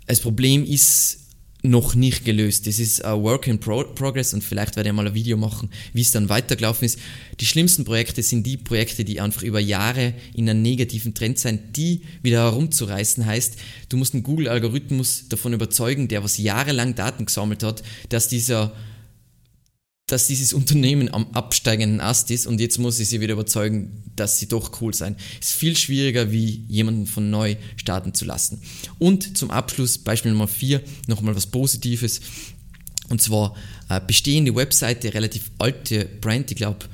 das 0.07 0.21
Problem 0.21 0.65
ist 0.65 1.22
noch 1.63 1.95
nicht 1.95 2.25
gelöst. 2.25 2.67
Das 2.67 2.79
ist 2.79 3.05
ein 3.05 3.23
Work 3.23 3.47
in 3.47 3.61
Progress 3.61 4.35
und 4.35 4.43
vielleicht 4.43 4.77
werde 4.77 4.91
ich 4.91 4.95
mal 4.95 5.07
ein 5.07 5.15
Video 5.15 5.37
machen, 5.37 5.71
wie 5.93 6.01
es 6.01 6.11
dann 6.11 6.29
weitergelaufen 6.29 6.85
ist. 6.85 6.99
Die 7.41 7.47
schlimmsten 7.47 7.85
Projekte 7.85 8.23
sind 8.23 8.45
die 8.45 8.57
Projekte, 8.57 9.05
die 9.05 9.21
einfach 9.21 9.43
über 9.43 9.61
Jahre 9.61 10.15
in 10.35 10.51
einem 10.51 10.63
negativen 10.63 11.15
Trend 11.15 11.39
sind, 11.39 11.77
die 11.77 12.03
wieder 12.23 12.43
herumzureißen 12.43 13.25
heißt, 13.25 13.57
du 13.89 13.97
musst 13.97 14.15
einen 14.15 14.25
Google-Algorithmus 14.25 15.29
davon 15.29 15.53
überzeugen, 15.53 16.09
der 16.09 16.25
was 16.25 16.39
jahrelang 16.39 16.95
Daten 16.95 17.27
gesammelt 17.27 17.63
hat, 17.63 17.83
dass 18.09 18.29
dieser 18.29 18.73
dass 20.07 20.27
dieses 20.27 20.53
Unternehmen 20.53 21.13
am 21.13 21.29
absteigenden 21.33 22.01
Ast 22.01 22.31
ist 22.31 22.47
und 22.47 22.61
jetzt 22.61 22.79
muss 22.79 23.01
ich 23.01 23.09
sie 23.09 23.21
wieder 23.21 23.35
überzeugen, 23.35 24.03
dass 24.17 24.39
sie 24.39 24.47
doch 24.47 24.81
cool 24.81 24.93
sein. 24.93 25.17
Ist 25.41 25.53
viel 25.53 25.77
schwieriger, 25.77 26.33
wie 26.33 26.65
jemanden 26.69 27.07
von 27.07 27.31
neu 27.31 27.57
starten 27.77 28.13
zu 28.13 28.25
lassen. 28.25 28.61
Und 28.99 29.39
zum 29.39 29.51
Abschluss, 29.51 29.99
Beispiel 29.99 30.33
Nummer 30.33 30.49
4, 30.49 30.83
nochmal 31.07 31.35
was 31.35 31.47
Positives. 31.47 32.21
Und 33.09 33.23
zwar 33.23 33.55
äh, 33.89 34.01
bestehende 34.07 34.55
Webseite, 34.55 35.15
relativ 35.15 35.51
alte 35.59 36.05
Brand, 36.21 36.51
ich 36.51 36.57
glaube 36.57 36.87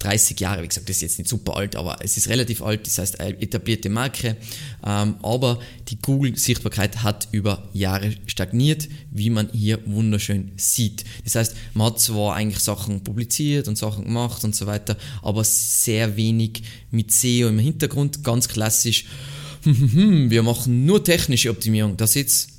30 0.00 0.40
Jahre, 0.40 0.62
wie 0.62 0.68
gesagt, 0.68 0.88
das 0.88 0.96
ist 0.96 1.02
jetzt 1.02 1.18
nicht 1.18 1.28
super 1.28 1.56
alt, 1.56 1.76
aber 1.76 1.98
es 2.00 2.16
ist 2.16 2.28
relativ 2.28 2.62
alt, 2.62 2.86
das 2.86 2.98
heißt 2.98 3.20
eine 3.20 3.40
etablierte 3.40 3.90
Marke, 3.90 4.36
ähm, 4.84 5.16
aber 5.22 5.60
die 5.88 5.98
Google-Sichtbarkeit 6.00 7.02
hat 7.02 7.28
über 7.32 7.68
Jahre 7.74 8.14
stagniert, 8.26 8.88
wie 9.10 9.28
man 9.28 9.50
hier 9.52 9.78
wunderschön 9.84 10.52
sieht. 10.56 11.04
Das 11.24 11.34
heißt, 11.34 11.56
man 11.74 11.88
hat 11.88 12.00
zwar 12.00 12.36
eigentlich 12.36 12.62
Sachen 12.62 13.04
publiziert 13.04 13.68
und 13.68 13.76
Sachen 13.76 14.04
gemacht 14.04 14.44
und 14.44 14.56
so 14.56 14.66
weiter, 14.66 14.96
aber 15.22 15.44
sehr 15.44 16.16
wenig 16.16 16.62
mit 16.90 17.12
SEO 17.12 17.48
im 17.48 17.58
Hintergrund, 17.58 18.24
ganz 18.24 18.48
klassisch, 18.48 19.04
wir 19.62 20.42
machen 20.42 20.86
nur 20.86 21.04
technische 21.04 21.50
Optimierung, 21.50 21.96
das 21.98 22.14
jetzt 22.14 22.50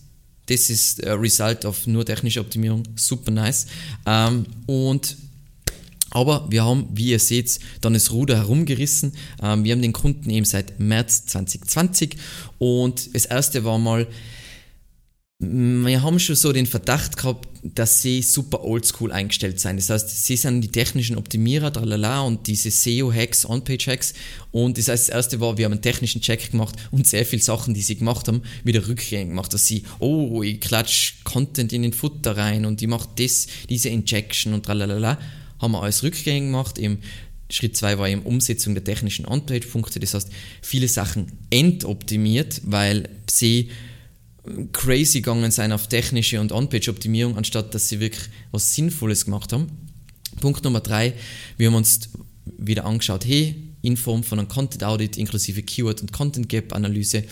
das 0.48 0.70
ist 0.70 1.06
a 1.06 1.14
Result 1.14 1.66
of 1.66 1.88
nur 1.88 2.06
technische 2.06 2.40
Optimierung, 2.40 2.84
super 2.96 3.32
nice. 3.32 3.68
Ähm, 4.06 4.46
und 4.66 5.18
aber 6.18 6.48
wir 6.50 6.66
haben, 6.66 6.88
wie 6.94 7.12
ihr 7.12 7.20
seht, 7.20 7.60
dann 7.82 7.94
das 7.94 8.12
Ruder 8.12 8.38
herumgerissen. 8.38 9.14
Ähm, 9.42 9.64
wir 9.64 9.74
haben 9.74 9.84
den 9.84 9.94
Kunden 9.94 10.30
eben 10.32 10.46
seit 10.46 10.80
März 10.80 11.28
2020 11.28 12.18
und 12.58 13.14
das 13.14 13.26
erste 13.26 13.64
war 13.64 13.78
mal, 13.78 14.08
wir 15.40 16.02
haben 16.02 16.18
schon 16.18 16.36
so 16.36 16.52
den 16.52 16.66
Verdacht 16.66 17.18
gehabt, 17.18 17.48
dass 17.62 18.02
sie 18.02 18.24
super 18.24 18.64
oldschool 18.64 19.12
eingestellt 19.12 19.60
sind. 19.60 19.78
Das 19.78 19.92
heißt, 19.92 20.26
sie 20.26 20.36
sind 20.36 20.62
die 20.62 20.70
technischen 20.70 21.16
Optimierer, 21.16 21.72
tralala, 21.72 22.22
und 22.22 22.48
diese 22.48 22.72
SEO-Hacks, 22.72 23.46
On-Page-Hacks. 23.48 24.16
Und 24.52 24.80
das 24.80 24.88
heißt, 24.88 25.10
das 25.10 25.16
erste 25.16 25.40
war, 25.40 25.60
wir 25.60 25.66
haben 25.66 25.74
einen 25.74 25.84
technischen 25.84 26.22
Check 26.22 26.50
gemacht 26.50 26.76
und 26.90 27.06
sehr 27.06 27.24
viele 27.24 27.44
Sachen, 27.44 27.76
die 27.76 27.84
sie 27.84 27.98
gemacht 27.98 28.28
haben, 28.28 28.42
wieder 28.64 28.88
rückgängig 28.88 29.30
gemacht. 29.30 29.54
Dass 29.54 29.68
sie, 29.68 29.84
oh, 30.00 30.42
ich 30.42 30.60
klatsch 30.60 31.24
Content 31.24 31.72
in 31.72 31.84
den 31.84 31.94
Futter 31.94 32.36
rein 32.36 32.66
und 32.66 32.82
ich 32.82 32.88
mache 32.88 33.10
das, 33.18 33.46
diese 33.70 33.90
Injection 33.90 34.56
und 34.56 34.66
tralala, 34.66 35.20
haben 35.60 35.72
wir 35.72 35.82
alles 35.82 36.04
rückgängig 36.04 36.50
gemacht. 36.50 36.78
Eben 36.78 37.00
Schritt 37.50 37.78
2 37.78 37.98
war 37.98 38.10
eben 38.10 38.24
Umsetzung 38.24 38.74
der 38.74 38.84
technischen 38.84 39.26
On-Page-Punkte. 39.26 40.00
Das 40.00 40.14
heißt, 40.14 40.30
viele 40.62 40.88
Sachen 40.88 41.32
entoptimiert, 41.50 42.62
weil 42.66 43.10
sie 43.30 43.70
crazy 44.72 45.20
gegangen 45.20 45.52
sein 45.52 45.72
auf 45.72 45.88
technische 45.88 46.40
und 46.40 46.52
On-Page-Optimierung, 46.52 47.38
anstatt 47.38 47.74
dass 47.74 47.90
sie 47.90 48.00
wirklich 48.00 48.26
was 48.52 48.74
Sinnvolles 48.74 49.26
gemacht 49.26 49.54
haben. 49.54 49.68
Punkt 50.40 50.64
Nummer 50.64 50.82
drei, 50.82 51.14
wir 51.58 51.68
haben 51.68 51.76
uns 51.76 52.10
wieder 52.58 52.86
angeschaut, 52.86 53.26
hey, 53.26 53.56
in 53.82 53.98
Form 53.98 54.24
von 54.24 54.40
einem 54.40 54.48
Content 54.48 54.84
Audit 54.84 55.18
inklusive 55.18 55.64
Keyword 55.64 56.02
und 56.02 56.12
Content 56.12 56.50
Gap 56.50 56.74
Analyse, 56.74 57.24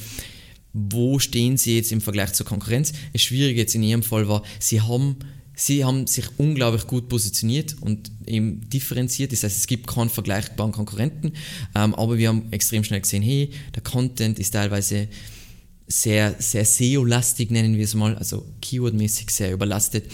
wo 0.74 1.20
stehen 1.20 1.58
sie 1.58 1.78
jetzt 1.78 1.92
im 1.92 2.02
Vergleich 2.02 2.34
zur 2.34 2.46
Konkurrenz? 2.46 2.94
Das 3.14 3.22
Schwierige 3.22 3.62
jetzt 3.62 3.76
in 3.76 3.84
ihrem 3.84 4.04
Fall 4.04 4.28
war, 4.28 4.44
sie 4.60 4.82
haben, 4.82 5.18
sie 5.56 5.86
haben 5.86 6.08
sich 6.08 6.26
unglaublich 6.38 6.88
gut 6.88 7.10
positioniert 7.10 7.76
und 7.82 8.12
eben 8.26 8.70
differenziert. 8.70 9.32
Das 9.32 9.44
heißt, 9.44 9.58
es 9.58 9.68
gibt 9.68 9.88
keinen 9.88 10.10
vergleichbaren 10.10 10.72
Konkurrenten, 10.72 11.34
ähm, 11.76 11.96
aber 11.96 12.18
wir 12.18 12.30
haben 12.30 12.52
extrem 12.52 12.84
schnell 12.84 13.02
gesehen, 13.02 13.24
hey, 13.24 13.52
der 13.74 13.84
Content 13.84 14.40
ist 14.40 14.52
teilweise 14.52 15.08
sehr, 15.88 16.36
sehr 16.40 16.66
SEO-lastig, 16.66 17.52
nennen 17.52 17.78
wir 17.78 17.84
es 17.84 17.94
mal, 17.94 18.16
also 18.16 18.46
Keyword-mäßig 18.62 19.30
sehr 19.30 19.54
überlastet. 19.54 20.06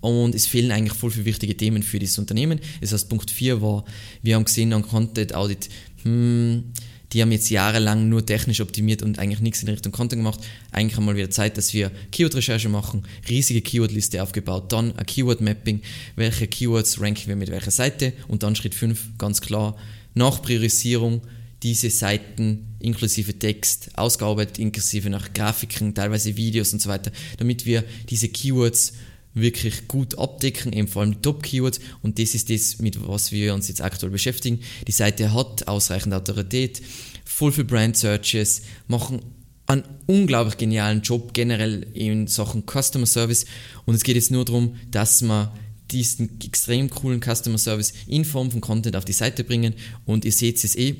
Und 0.00 0.34
es 0.34 0.46
fehlen 0.46 0.70
eigentlich 0.70 0.96
voll 0.96 1.10
viele 1.10 1.24
wichtige 1.24 1.56
Themen 1.56 1.82
für 1.82 1.98
dieses 1.98 2.18
Unternehmen. 2.18 2.60
Das 2.80 2.92
heißt, 2.92 3.08
Punkt 3.08 3.30
4 3.30 3.60
war, 3.60 3.84
wir 4.22 4.36
haben 4.36 4.44
gesehen 4.44 4.72
an 4.72 4.82
Content 4.82 5.34
Audit, 5.34 5.68
hm, 6.04 6.72
die 7.12 7.22
haben 7.22 7.32
jetzt 7.32 7.50
jahrelang 7.50 8.08
nur 8.08 8.24
technisch 8.24 8.60
optimiert 8.60 9.02
und 9.02 9.18
eigentlich 9.18 9.40
nichts 9.40 9.62
in 9.62 9.68
Richtung 9.68 9.92
Content 9.92 10.20
gemacht. 10.20 10.40
Eigentlich 10.72 10.96
haben 10.96 11.06
wir 11.06 11.16
wieder 11.16 11.30
Zeit, 11.30 11.56
dass 11.56 11.72
wir 11.72 11.90
Keyword-Recherche 12.12 12.68
machen, 12.68 13.04
riesige 13.28 13.62
Keyword-Liste 13.62 14.22
aufgebaut, 14.22 14.72
dann 14.72 14.96
ein 14.96 15.06
Keyword-Mapping, 15.06 15.80
welche 16.16 16.46
Keywords 16.46 17.00
ranken 17.00 17.28
wir 17.28 17.36
mit 17.36 17.50
welcher 17.50 17.70
Seite 17.70 18.12
und 18.28 18.42
dann 18.42 18.56
Schritt 18.56 18.74
5, 18.74 19.18
ganz 19.18 19.40
klar, 19.40 19.76
nach 20.14 20.42
Priorisierung 20.42 21.22
diese 21.62 21.90
Seiten 21.90 22.76
inklusive 22.78 23.36
Text 23.38 23.90
ausgearbeitet, 23.94 24.58
inklusive 24.58 25.10
nach 25.10 25.32
Grafiken, 25.32 25.94
teilweise 25.94 26.36
Videos 26.36 26.72
und 26.72 26.80
so 26.80 26.88
weiter, 26.88 27.10
damit 27.38 27.66
wir 27.66 27.84
diese 28.08 28.28
Keywords 28.28 28.92
wirklich 29.40 29.88
gut 29.88 30.18
abdecken, 30.18 30.72
eben 30.72 30.88
vor 30.88 31.02
allem 31.02 31.12
die 31.12 31.22
Top-Keywords. 31.22 31.80
Und 32.02 32.18
das 32.18 32.34
ist 32.34 32.50
das, 32.50 32.78
mit 32.78 33.06
was 33.06 33.32
wir 33.32 33.54
uns 33.54 33.68
jetzt 33.68 33.80
aktuell 33.80 34.10
beschäftigen. 34.10 34.60
Die 34.86 34.92
Seite 34.92 35.32
hat 35.32 35.68
ausreichend 35.68 36.14
Autorität, 36.14 36.82
voll 37.24 37.52
für 37.52 37.64
Brand-Searches, 37.64 38.62
machen 38.86 39.20
einen 39.66 39.84
unglaublich 40.06 40.56
genialen 40.56 41.02
Job 41.02 41.34
generell 41.34 41.86
in 41.92 42.26
Sachen 42.26 42.64
Customer 42.66 43.06
Service. 43.06 43.44
Und 43.84 43.94
es 43.94 44.02
geht 44.02 44.16
jetzt 44.16 44.30
nur 44.30 44.44
darum, 44.44 44.76
dass 44.90 45.20
man 45.20 45.50
diesen 45.90 46.40
extrem 46.40 46.90
coolen 46.90 47.20
Customer 47.20 47.58
Service 47.58 47.92
in 48.06 48.24
Form 48.24 48.50
von 48.50 48.60
Content 48.60 48.96
auf 48.96 49.04
die 49.04 49.12
Seite 49.12 49.44
bringen. 49.44 49.74
Und 50.06 50.24
ihr 50.24 50.32
seht 50.32 50.62
es 50.62 50.76
eh, 50.76 50.96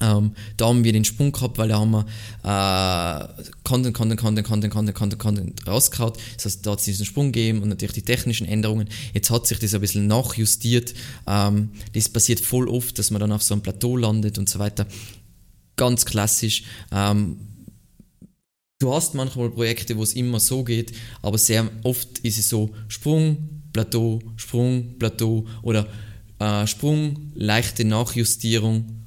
ähm, 0.00 0.32
da 0.56 0.66
haben 0.66 0.84
wir 0.84 0.92
den 0.92 1.04
Sprung 1.04 1.32
gehabt, 1.32 1.58
weil 1.58 1.68
da 1.68 1.80
haben 1.80 1.90
wir 1.90 2.06
äh, 2.44 3.44
Content, 3.64 3.94
Content, 3.94 4.20
Content, 4.20 4.46
Content, 4.46 4.72
Content, 4.72 4.94
Content, 4.94 5.18
Content 5.18 5.66
rausgehauen. 5.66 6.12
Das 6.36 6.44
heißt, 6.44 6.66
da 6.66 6.72
hat 6.72 6.78
es 6.78 6.84
diesen 6.84 7.06
Sprung 7.06 7.32
gegeben 7.32 7.62
und 7.62 7.68
natürlich 7.68 7.94
die 7.94 8.02
technischen 8.02 8.46
Änderungen. 8.46 8.88
Jetzt 9.12 9.30
hat 9.30 9.46
sich 9.46 9.58
das 9.58 9.74
ein 9.74 9.80
bisschen 9.80 10.06
nachjustiert. 10.06 10.94
Ähm, 11.26 11.70
das 11.94 12.08
passiert 12.08 12.40
voll 12.40 12.68
oft, 12.68 12.98
dass 12.98 13.10
man 13.10 13.20
dann 13.20 13.32
auf 13.32 13.42
so 13.42 13.54
einem 13.54 13.62
Plateau 13.62 13.96
landet 13.96 14.38
und 14.38 14.48
so 14.48 14.58
weiter. 14.58 14.86
Ganz 15.76 16.04
klassisch. 16.04 16.64
Ähm, 16.92 17.38
du 18.78 18.92
hast 18.92 19.14
manchmal 19.14 19.50
Projekte, 19.50 19.96
wo 19.96 20.02
es 20.02 20.14
immer 20.14 20.40
so 20.40 20.64
geht, 20.64 20.92
aber 21.22 21.38
sehr 21.38 21.68
oft 21.82 22.18
ist 22.20 22.38
es 22.38 22.48
so 22.48 22.70
Sprung, 22.88 23.62
Plateau, 23.72 24.20
Sprung, 24.36 24.94
Plateau 24.98 25.46
oder 25.62 25.88
äh, 26.38 26.66
Sprung, 26.66 27.32
leichte 27.34 27.84
Nachjustierung, 27.84 28.98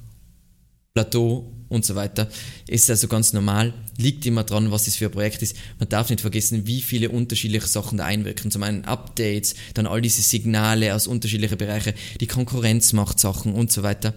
Plateau 0.94 1.52
und 1.68 1.86
so 1.86 1.94
weiter. 1.94 2.28
Ist 2.68 2.90
also 2.90 3.08
ganz 3.08 3.32
normal, 3.32 3.72
liegt 3.96 4.26
immer 4.26 4.44
dran, 4.44 4.70
was 4.70 4.86
es 4.86 4.96
für 4.96 5.06
ein 5.06 5.10
Projekt 5.10 5.42
ist. 5.42 5.56
Man 5.78 5.88
darf 5.88 6.10
nicht 6.10 6.20
vergessen, 6.20 6.66
wie 6.66 6.82
viele 6.82 7.08
unterschiedliche 7.08 7.66
Sachen 7.66 7.98
da 7.98 8.04
einwirken. 8.04 8.50
Zum 8.50 8.62
einen 8.62 8.84
Updates, 8.84 9.54
dann 9.74 9.86
all 9.86 10.02
diese 10.02 10.22
Signale 10.22 10.94
aus 10.94 11.06
unterschiedlichen 11.06 11.56
Bereichen, 11.56 11.94
die 12.20 12.26
Konkurrenz 12.26 12.92
macht 12.92 13.18
Sachen 13.18 13.54
und 13.54 13.72
so 13.72 13.82
weiter. 13.82 14.14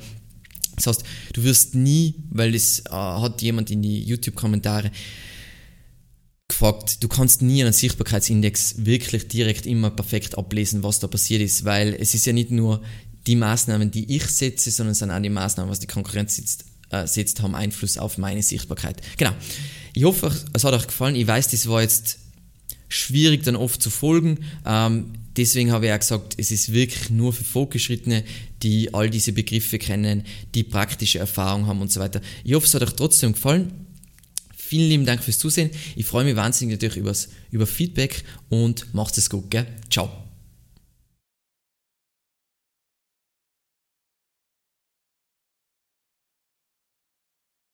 Das 0.76 0.88
heißt, 0.88 1.04
du 1.34 1.44
wirst 1.44 1.76
nie, 1.76 2.16
weil 2.30 2.54
es 2.54 2.80
äh, 2.80 2.92
hat 2.92 3.42
jemand 3.42 3.72
in 3.72 3.82
die 3.82 4.04
YouTube-Kommentare 4.04 4.92
gefragt, 6.48 7.04
du 7.04 7.08
kannst 7.08 7.42
nie 7.42 7.64
einen 7.64 7.74
Sichtbarkeitsindex 7.74 8.86
wirklich 8.86 9.28
direkt 9.28 9.66
immer 9.66 9.90
perfekt 9.90 10.38
ablesen, 10.38 10.84
was 10.84 11.00
da 11.00 11.08
passiert 11.08 11.42
ist, 11.42 11.66
weil 11.66 11.96
es 12.00 12.14
ist 12.14 12.26
ja 12.26 12.34
nicht 12.34 12.52
nur 12.52 12.82
die 13.28 13.36
Maßnahmen, 13.36 13.92
die 13.92 14.16
ich 14.16 14.26
setze, 14.28 14.72
sondern 14.72 14.92
es 14.92 15.00
sind 15.00 15.12
auch 15.12 15.22
die 15.22 15.30
Maßnahmen, 15.30 15.72
was 15.72 15.80
die 15.80 15.88
Konkurrenz 15.88 16.36
setzt, 16.36 16.66
äh, 16.90 17.08
setzt, 17.08 17.42
haben 17.42 17.56
Einfluss 17.56 17.98
auf 17.98 18.18
meine 18.18 18.44
Sichtbarkeit. 18.44 19.02
Genau. 19.18 19.32
Ich 19.94 20.04
hoffe, 20.04 20.32
es 20.54 20.64
hat 20.64 20.74
euch 20.74 20.88
gefallen. 20.88 21.16
Ich 21.16 21.26
weiß, 21.26 21.50
das 21.50 21.68
war 21.68 21.82
jetzt 21.82 22.20
schwierig 22.90 23.44
dann 23.44 23.56
oft 23.56 23.82
zu 23.82 23.90
folgen. 23.90 24.40
Ähm, 24.66 25.14
deswegen 25.36 25.72
habe 25.72 25.88
ich 25.88 25.94
auch 25.94 26.00
gesagt, 26.00 26.36
es 26.38 26.52
ist 26.52 26.72
wirklich 26.72 27.10
nur 27.10 27.34
für 27.34 27.44
Fortgeschrittene, 27.44 28.24
die 28.64 28.94
all 28.94 29.10
diese 29.10 29.32
Begriffe 29.32 29.80
kennen, 29.80 30.24
die 30.54 30.64
praktische 30.64 31.20
Erfahrung 31.20 31.68
haben 31.68 31.82
und 31.82 31.92
so 31.92 32.00
weiter. 32.00 32.22
Ich 32.44 32.54
hoffe, 32.54 32.68
es 32.68 32.74
hat 32.74 32.84
euch 32.84 32.94
trotzdem 32.94 33.34
gefallen. 33.34 33.72
Vielen 34.56 34.90
lieben 34.90 35.06
Dank 35.06 35.24
fürs 35.24 35.38
Zusehen. 35.38 35.70
Ich 35.96 36.06
freue 36.06 36.26
mich 36.26 36.36
wahnsinnig 36.36 36.76
natürlich 36.76 36.98
übers, 36.98 37.30
über 37.52 37.68
Feedback 37.68 38.24
und 38.50 38.94
macht 38.94 39.18
es 39.18 39.30
gut. 39.30 39.52
Gell? 39.52 39.68
Ciao. 39.92 40.25